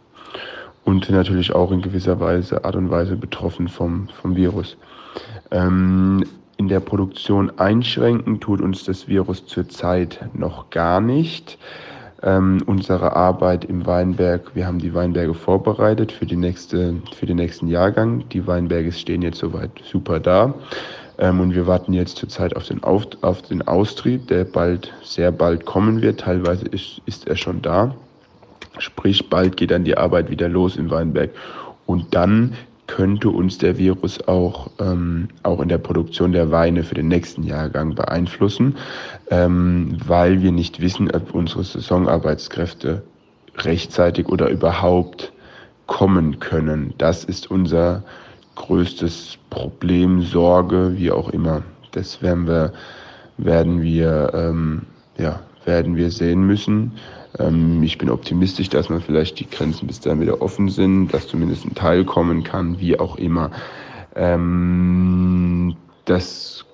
[0.85, 4.77] und natürlich auch in gewisser Weise, Art und Weise betroffen vom, vom Virus.
[5.51, 6.25] Ähm,
[6.57, 11.59] in der Produktion einschränken tut uns das Virus zurzeit noch gar nicht.
[12.23, 17.37] Ähm, unsere Arbeit im Weinberg, wir haben die Weinberge vorbereitet für, die nächste, für den
[17.37, 18.27] nächsten Jahrgang.
[18.31, 20.55] Die Weinberge stehen jetzt soweit super da.
[21.19, 25.33] Ähm, und wir warten jetzt zurzeit auf den, auf, auf den Austrieb, der bald, sehr
[25.33, 26.21] bald kommen wird.
[26.21, 27.95] Teilweise ist, ist er schon da.
[28.79, 31.31] Sprich, bald geht dann die Arbeit wieder los im Weinberg.
[31.87, 32.55] Und dann
[32.87, 37.43] könnte uns der Virus auch, ähm, auch in der Produktion der Weine für den nächsten
[37.43, 38.77] Jahrgang beeinflussen,
[39.31, 43.03] ähm, weil wir nicht wissen, ob unsere Saisonarbeitskräfte
[43.59, 45.33] rechtzeitig oder überhaupt
[45.87, 46.93] kommen können.
[46.99, 48.03] Das ist unser
[48.57, 51.63] größtes Problem, Sorge, wie auch immer.
[51.93, 52.73] Das werden wir,
[53.39, 54.83] werden wir, ähm,
[55.19, 56.93] ja, werden wir sehen müssen.
[57.39, 61.29] Ähm, ich bin optimistisch, dass man vielleicht die Grenzen bis dahin wieder offen sind, dass
[61.29, 63.51] zumindest ein Teil kommen kann, wie auch immer.
[64.15, 66.65] Ähm, das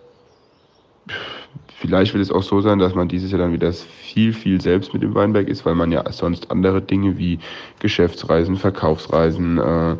[1.80, 4.92] Vielleicht wird es auch so sein, dass man dieses Jahr dann wieder viel, viel selbst
[4.92, 7.38] mit dem Weinberg ist, weil man ja sonst andere Dinge wie
[7.78, 9.96] Geschäftsreisen, Verkaufsreisen äh,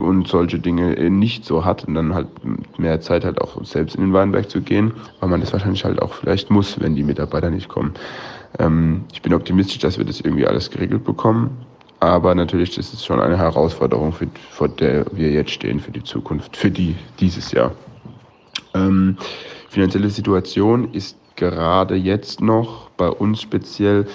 [0.00, 2.28] und solche Dinge nicht so hat und dann halt
[2.78, 6.00] mehr Zeit hat, auch selbst in den Weinberg zu gehen, weil man das wahrscheinlich halt
[6.00, 7.92] auch vielleicht muss, wenn die Mitarbeiter nicht kommen.
[8.58, 11.50] Ähm, ich bin optimistisch, dass wir das irgendwie alles geregelt bekommen.
[12.00, 16.02] Aber natürlich ist es schon eine Herausforderung, für, vor der wir jetzt stehen für die
[16.02, 17.72] Zukunft, für die dieses Jahr.
[18.74, 19.16] Ähm,
[19.68, 24.06] finanzielle Situation ist gerade jetzt noch bei uns speziell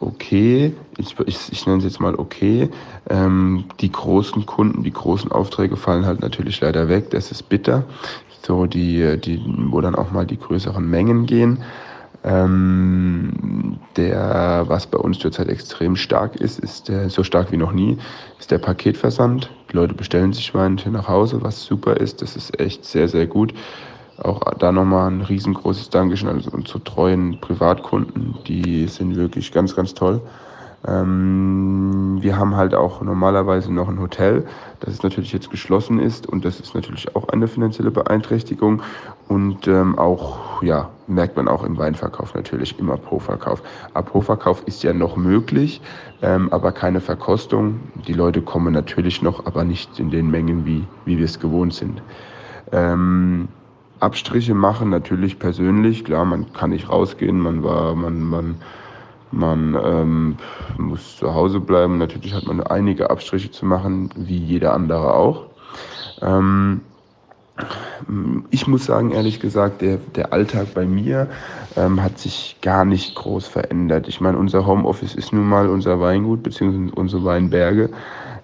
[0.00, 0.72] okay.
[0.98, 2.68] Ich, ich, ich nenne es jetzt mal okay.
[3.08, 7.10] Ähm, die großen Kunden, die großen Aufträge fallen halt natürlich leider weg.
[7.10, 7.84] Das ist bitter.
[8.44, 9.40] So die, die,
[9.70, 11.62] wo dann auch mal die größeren Mengen gehen.
[12.24, 17.72] Ähm, der, was bei uns zurzeit extrem stark ist, ist der, so stark wie noch
[17.72, 17.98] nie,
[18.38, 19.50] ist der Paketversand.
[19.70, 22.22] Die Leute bestellen sich Wein nach Hause, was super ist.
[22.22, 23.54] Das ist echt sehr, sehr gut.
[24.18, 28.36] Auch da nochmal ein riesengroßes Dankeschön an unsere treuen Privatkunden.
[28.46, 30.20] Die sind wirklich ganz, ganz toll.
[30.86, 34.44] Ähm, wir haben halt auch normalerweise noch ein Hotel,
[34.80, 38.82] das natürlich jetzt geschlossen ist und das ist natürlich auch eine finanzielle Beeinträchtigung
[39.28, 43.62] und ähm, auch, ja, merkt man auch im Weinverkauf natürlich, im Apo-Verkauf.
[43.94, 45.80] Apo-Verkauf ist ja noch möglich,
[46.20, 47.78] ähm, aber keine Verkostung.
[48.08, 51.74] Die Leute kommen natürlich noch, aber nicht in den Mengen, wie, wie wir es gewohnt
[51.74, 52.02] sind.
[52.72, 53.48] Ähm,
[54.00, 58.56] Abstriche machen natürlich persönlich, klar, man kann nicht rausgehen, man war, man, man,
[59.32, 60.36] man ähm,
[60.78, 61.98] muss zu Hause bleiben.
[61.98, 65.46] Natürlich hat man einige Abstriche zu machen, wie jeder andere auch.
[66.20, 66.82] Ähm,
[68.50, 71.28] ich muss sagen, ehrlich gesagt, der, der Alltag bei mir
[71.76, 74.08] ähm, hat sich gar nicht groß verändert.
[74.08, 76.90] Ich meine, unser Homeoffice ist nun mal unser Weingut bzw.
[76.94, 77.90] unsere Weinberge.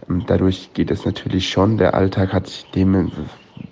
[0.08, 1.78] Ähm, dadurch geht es natürlich schon.
[1.78, 3.10] Der Alltag hat sich dem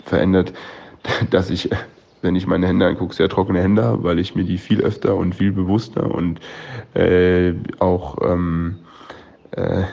[0.04, 0.52] verändert,
[1.30, 1.70] dass ich
[2.26, 5.16] wenn ich meine Hände angucke, sehr trockene Hände habe, weil ich mir die viel öfter
[5.16, 6.40] und viel bewusster und
[6.94, 8.76] äh, auch ähm,
[9.52, 9.84] äh,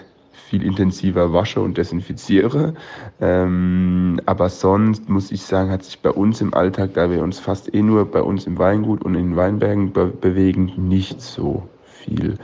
[0.49, 2.73] viel intensiver wasche und desinfiziere.
[3.21, 7.39] Ähm, aber sonst muss ich sagen, hat sich bei uns im Alltag, da wir uns
[7.39, 12.37] fast eh nur bei uns im Weingut und in Weinbergen be bewegen, nicht so viel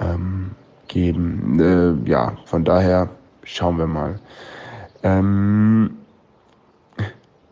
[0.00, 0.52] ähm,
[0.88, 1.60] geben.
[1.60, 3.08] Äh, ja, von daher
[3.44, 4.18] schauen wir mal.
[5.02, 5.99] Ähm,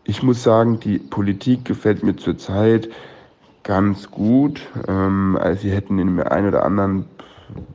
[0.09, 2.89] ich muss sagen, die Politik gefällt mir zurzeit
[3.61, 4.61] ganz gut.
[4.87, 7.05] Ähm, also sie hätten in dem einen oder anderen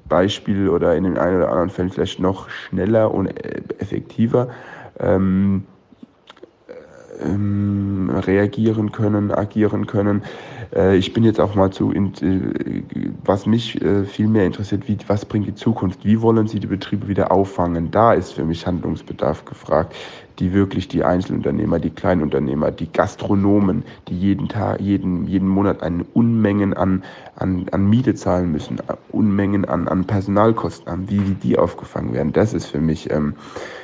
[0.09, 4.49] Beispiel oder in den einen oder anderen Fällen vielleicht noch schneller und äh, effektiver
[4.99, 5.65] ähm,
[7.23, 10.23] ähm, reagieren können, agieren können.
[10.75, 12.83] Äh, ich bin jetzt auch mal zu, in, äh,
[13.25, 16.05] was mich äh, viel mehr interessiert, wie, was bringt die Zukunft?
[16.05, 17.91] Wie wollen Sie die Betriebe wieder auffangen?
[17.93, 19.95] Da ist für mich Handlungsbedarf gefragt,
[20.39, 26.05] die wirklich die Einzelunternehmer, die Kleinunternehmer, die Gastronomen, die jeden Tag, jeden, jeden Monat eine
[26.13, 27.05] Unmengen an,
[27.37, 28.79] an, an Miete zahlen müssen,
[29.13, 32.33] Unmengen an, an Personalkosten haben, wie, wie die aufgefangen werden.
[32.33, 33.35] Das ist für mich, ähm,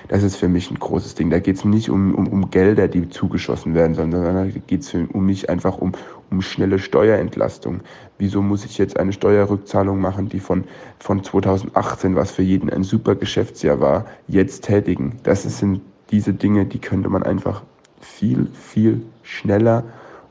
[0.08, 1.30] das ist für mich ein großes Ding.
[1.30, 4.92] Da geht es nicht um, um, um Gelder, die zugeschossen werden, sondern da geht es
[4.94, 5.92] um mich einfach um,
[6.30, 7.80] um schnelle Steuerentlastung.
[8.18, 10.64] Wieso muss ich jetzt eine Steuerrückzahlung machen, die von,
[10.98, 15.18] von 2018, was für jeden ein super Geschäftsjahr war, jetzt tätigen?
[15.22, 15.80] Das sind
[16.10, 17.62] diese Dinge, die könnte man einfach
[18.00, 19.84] viel, viel schneller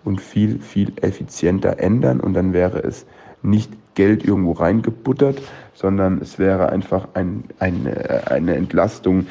[0.03, 3.05] und viel, viel effizienter ändern und dann wäre es
[3.41, 5.41] nicht Geld irgendwo reingebuttert,
[5.73, 9.27] sondern es wäre einfach ein, eine, eine Entlastung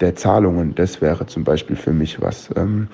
[0.00, 0.74] der Zahlungen.
[0.74, 2.88] Das wäre zum Beispiel für mich was, ähm,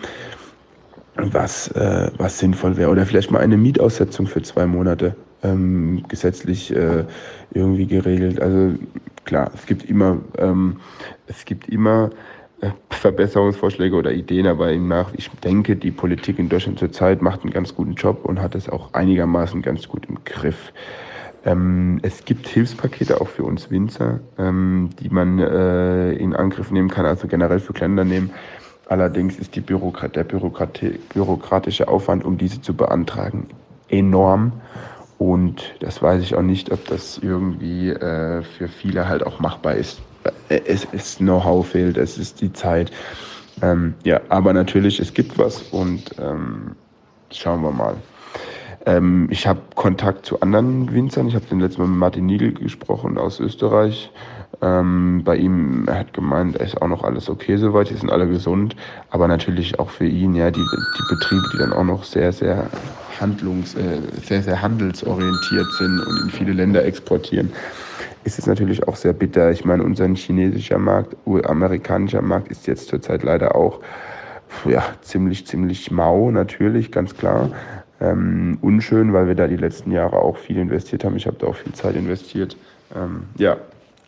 [1.17, 2.91] was, äh, was sinnvoll wäre.
[2.91, 7.05] Oder vielleicht mal eine Mietaussetzung für zwei Monate ähm, gesetzlich äh,
[7.53, 8.41] irgendwie geregelt.
[8.41, 8.75] Also
[9.25, 10.77] klar, es gibt immer, ähm,
[11.27, 12.29] es gibt immer äh,
[12.91, 17.75] Verbesserungsvorschläge oder Ideen, aber nach, ich denke, die Politik in Deutschland zurzeit macht einen ganz
[17.75, 20.73] guten Job und hat es auch einigermaßen ganz gut im Griff.
[21.45, 26.89] Ähm, es gibt Hilfspakete auch für uns Winzer, ähm, die man äh, in Angriff nehmen
[26.89, 28.31] kann, also generell für Kleinunternehmen.
[28.89, 33.49] Allerdings ist Bürokrat der Bürokratie bürokratische Aufwand, um diese zu beantragen,
[33.89, 34.53] enorm.
[35.19, 39.75] Und das weiß ich auch nicht, ob das irgendwie äh, für viele halt auch machbar
[39.75, 40.01] ist.
[40.49, 42.91] Es ist Know-how fehlt, es ist die Zeit.
[43.63, 46.77] Ähm, ja, aber natürlich, es gibt was und ähm,
[47.31, 47.97] schauen wir mal.
[48.87, 51.29] Ähm, ich habe Kontakt zu anderen Winzern.
[51.29, 54.11] Ich habe den letzten Mal mit Martin Niegel gesprochen aus Österreich.
[54.63, 58.29] Ähm, bei ihm, er hat gemeint, ist auch noch alles okay soweit, die sind alle
[58.29, 58.77] gesund.
[59.11, 62.71] Aber natürlich auch für ihn, ja, die, die Betriebe, die dann auch noch sehr, sehr
[63.21, 67.53] handlungs, äh, sehr, sehr handelsorientiert sind und in viele Länder exportieren
[68.29, 69.51] ist es natürlich auch sehr bitter.
[69.51, 73.81] Ich meine, unser chinesischer Markt, amerikanischer Markt ist jetzt zurzeit leider auch
[74.67, 77.51] ja, ziemlich, ziemlich mau, natürlich, ganz klar.
[78.01, 81.17] Ähm, unschön, weil wir da die letzten Jahre auch viel investiert haben.
[81.17, 82.57] Ich habe da auch viel Zeit investiert.
[82.95, 83.57] Ähm, ja,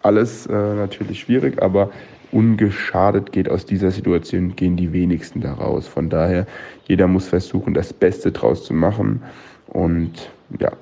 [0.03, 1.91] alles äh, natürlich schwierig, aber
[2.31, 5.89] ungeschadet geht aus dieser Situation, gehen die wenigsten daraus.
[5.89, 6.47] Von daher,
[6.87, 9.23] jeder muss versuchen, das Beste draus zu machen.
[9.67, 10.73] Und ja,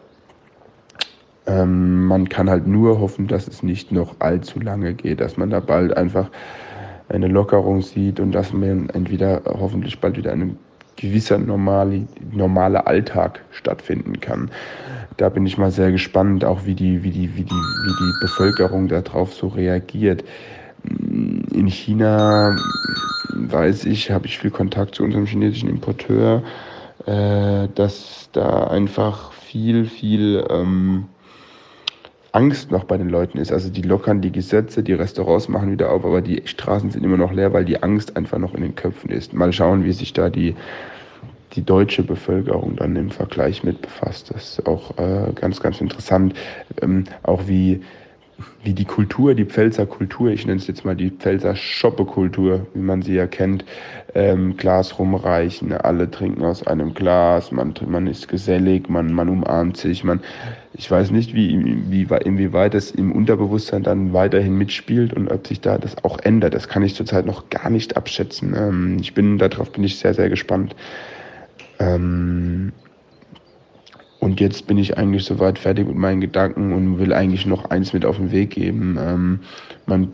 [1.49, 5.51] ähm, man kann halt nur hoffen, dass es nicht noch allzu lange geht, dass man
[5.51, 6.31] da bald einfach
[7.09, 10.59] eine Lockerung sieht und dass man entweder hoffentlich bald wieder ein
[10.97, 14.51] gewisser normale, normale Alltag stattfinden kann.
[15.17, 18.21] Da bin ich mal sehr gespannt, auch wie die, wie die, wie die, wie die
[18.21, 20.25] Bevölkerung darauf so reagiert.
[20.85, 22.57] In China
[23.33, 26.43] weiß ich, habe ich viel Kontakt zu unserem chinesischen Importeur,
[27.07, 31.07] äh, dass da einfach viel, viel ähm,
[32.33, 33.53] Angst noch bei den Leuten ist.
[33.53, 37.17] Also die lockern die Gesetze, die Restaurants machen wieder auf, aber die Straßen sind immer
[37.17, 39.33] noch leer, weil die Angst einfach noch in den Köpfen ist.
[39.33, 40.55] Mal schauen, wie sich da die,
[41.55, 44.31] die deutsche Bevölkerung dann im Vergleich mit befasst.
[44.35, 46.35] Das ist auch äh, ganz, ganz interessant.
[46.83, 47.83] Ähm, auch wie
[48.63, 52.81] wie die Kultur, die Pfälzer Kultur, ich nenne es jetzt mal die Pfälzer Schoppekultur, wie
[52.81, 53.65] man sie ja kennt,
[54.15, 59.77] ähm, Glas rumreichen, alle trinken aus einem Glas, man, man ist gesellig, man, man umarmt
[59.77, 60.21] sich, man,
[60.75, 65.61] ich weiß nicht, wie, wie, inwieweit das im Unterbewusstsein dann weiterhin mitspielt und ob sich
[65.61, 68.55] da das auch ändert, das kann ich zurzeit noch gar nicht abschätzen.
[68.57, 70.75] Ähm, ich bin, darauf bin ich sehr, sehr gespannt.
[71.81, 72.73] Ähm,
[74.21, 77.93] und jetzt bin ich eigentlich soweit fertig mit meinen Gedanken und will eigentlich noch eins
[77.93, 78.99] mit auf den Weg geben.
[79.01, 79.41] Ähm,
[79.87, 80.13] man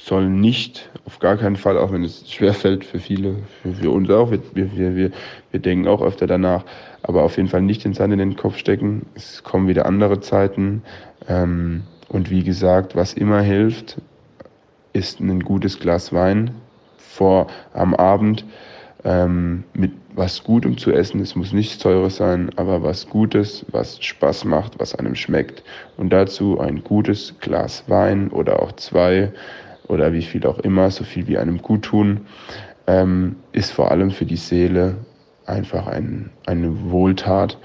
[0.00, 4.10] soll nicht, auf gar keinen Fall, auch wenn es schwerfällt für viele, für, für uns
[4.10, 5.10] auch, wir, wir, wir,
[5.50, 6.64] wir denken auch öfter danach,
[7.02, 9.06] aber auf jeden Fall nicht den Sand in den Kopf stecken.
[9.14, 10.82] Es kommen wieder andere Zeiten.
[11.28, 14.00] Ähm, und wie gesagt, was immer hilft,
[14.92, 16.50] ist ein gutes Glas Wein
[16.96, 18.44] vor am Abend
[19.04, 21.20] ähm, mit was Gutem zu essen.
[21.20, 25.62] Es muss nichts Teures sein, aber was Gutes, was Spaß macht, was einem schmeckt.
[25.96, 29.32] Und dazu ein gutes Glas Wein oder auch zwei
[29.88, 32.26] oder wie viel auch immer, so viel wie einem gut tun,
[32.86, 34.96] ähm, ist vor allem für die Seele
[35.44, 37.58] einfach ein, eine Wohltat.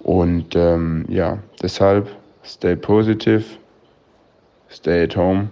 [0.00, 2.08] Und ähm, ja, deshalb
[2.44, 3.44] stay positive,
[4.70, 5.50] stay at home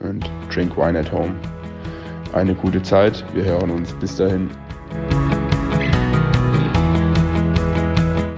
[0.00, 1.34] and drink wine at home.
[2.32, 3.24] Eine gute Zeit.
[3.34, 3.92] Wir hören uns.
[3.94, 4.50] Bis dahin.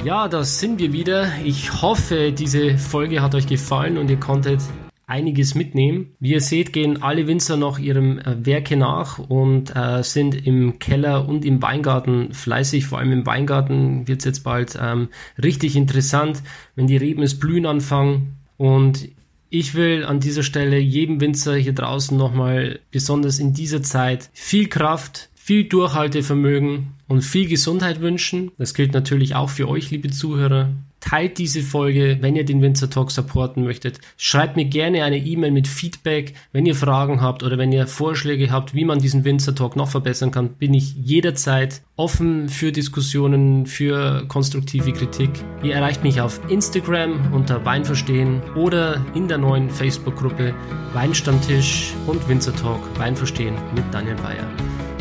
[0.05, 1.29] Ja, da sind wir wieder.
[1.45, 4.61] Ich hoffe, diese Folge hat euch gefallen und ihr konntet
[5.07, 6.17] einiges mitnehmen.
[6.21, 10.79] Wie ihr seht, gehen alle Winzer noch ihrem äh, Werke nach und äh, sind im
[10.79, 12.87] Keller und im Weingarten fleißig.
[12.87, 15.09] Vor allem im Weingarten wird es jetzt bald ähm,
[15.43, 16.43] richtig interessant,
[16.77, 18.39] wenn die Reben es blühen anfangen.
[18.57, 19.09] Und
[19.53, 24.67] ich will an dieser Stelle jedem Winzer hier draußen nochmal besonders in dieser Zeit viel
[24.67, 28.53] Kraft, viel Durchhaltevermögen und viel Gesundheit wünschen.
[28.57, 30.71] Das gilt natürlich auch für euch, liebe Zuhörer.
[31.03, 33.99] Teilt diese Folge, wenn ihr den Winzer Talk supporten möchtet.
[34.17, 38.53] Schreibt mir gerne eine E-Mail mit Feedback, wenn ihr Fragen habt oder wenn ihr Vorschläge
[38.53, 40.51] habt, wie man diesen Winzer Talk noch verbessern kann.
[40.51, 45.31] Bin ich jederzeit offen für Diskussionen, für konstruktive Kritik.
[45.65, 50.55] Ihr erreicht mich auf Instagram unter Weinverstehen oder in der neuen Facebook-Gruppe
[50.93, 54.47] Weinstammtisch und Winzer Talk Weinverstehen mit Daniel Bayer.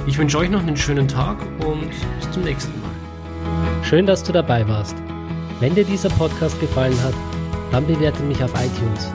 [0.08, 3.84] Ich wünsche euch noch einen schönen Tag und bis zum nächsten Mal.
[3.84, 4.96] Schön, dass du dabei warst.
[5.62, 7.14] Wenn dir dieser Podcast gefallen hat,
[7.72, 9.12] dann bewerte mich auf iTunes.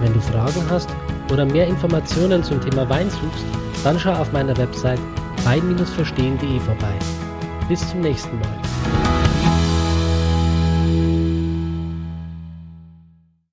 [0.00, 0.88] Wenn du Fragen hast
[1.32, 3.44] oder mehr Informationen zum Thema Wein suchst,
[3.82, 5.00] dann schau auf meiner Website
[5.42, 6.94] wein-verstehen.de vorbei.
[7.68, 9.19] Bis zum nächsten Mal.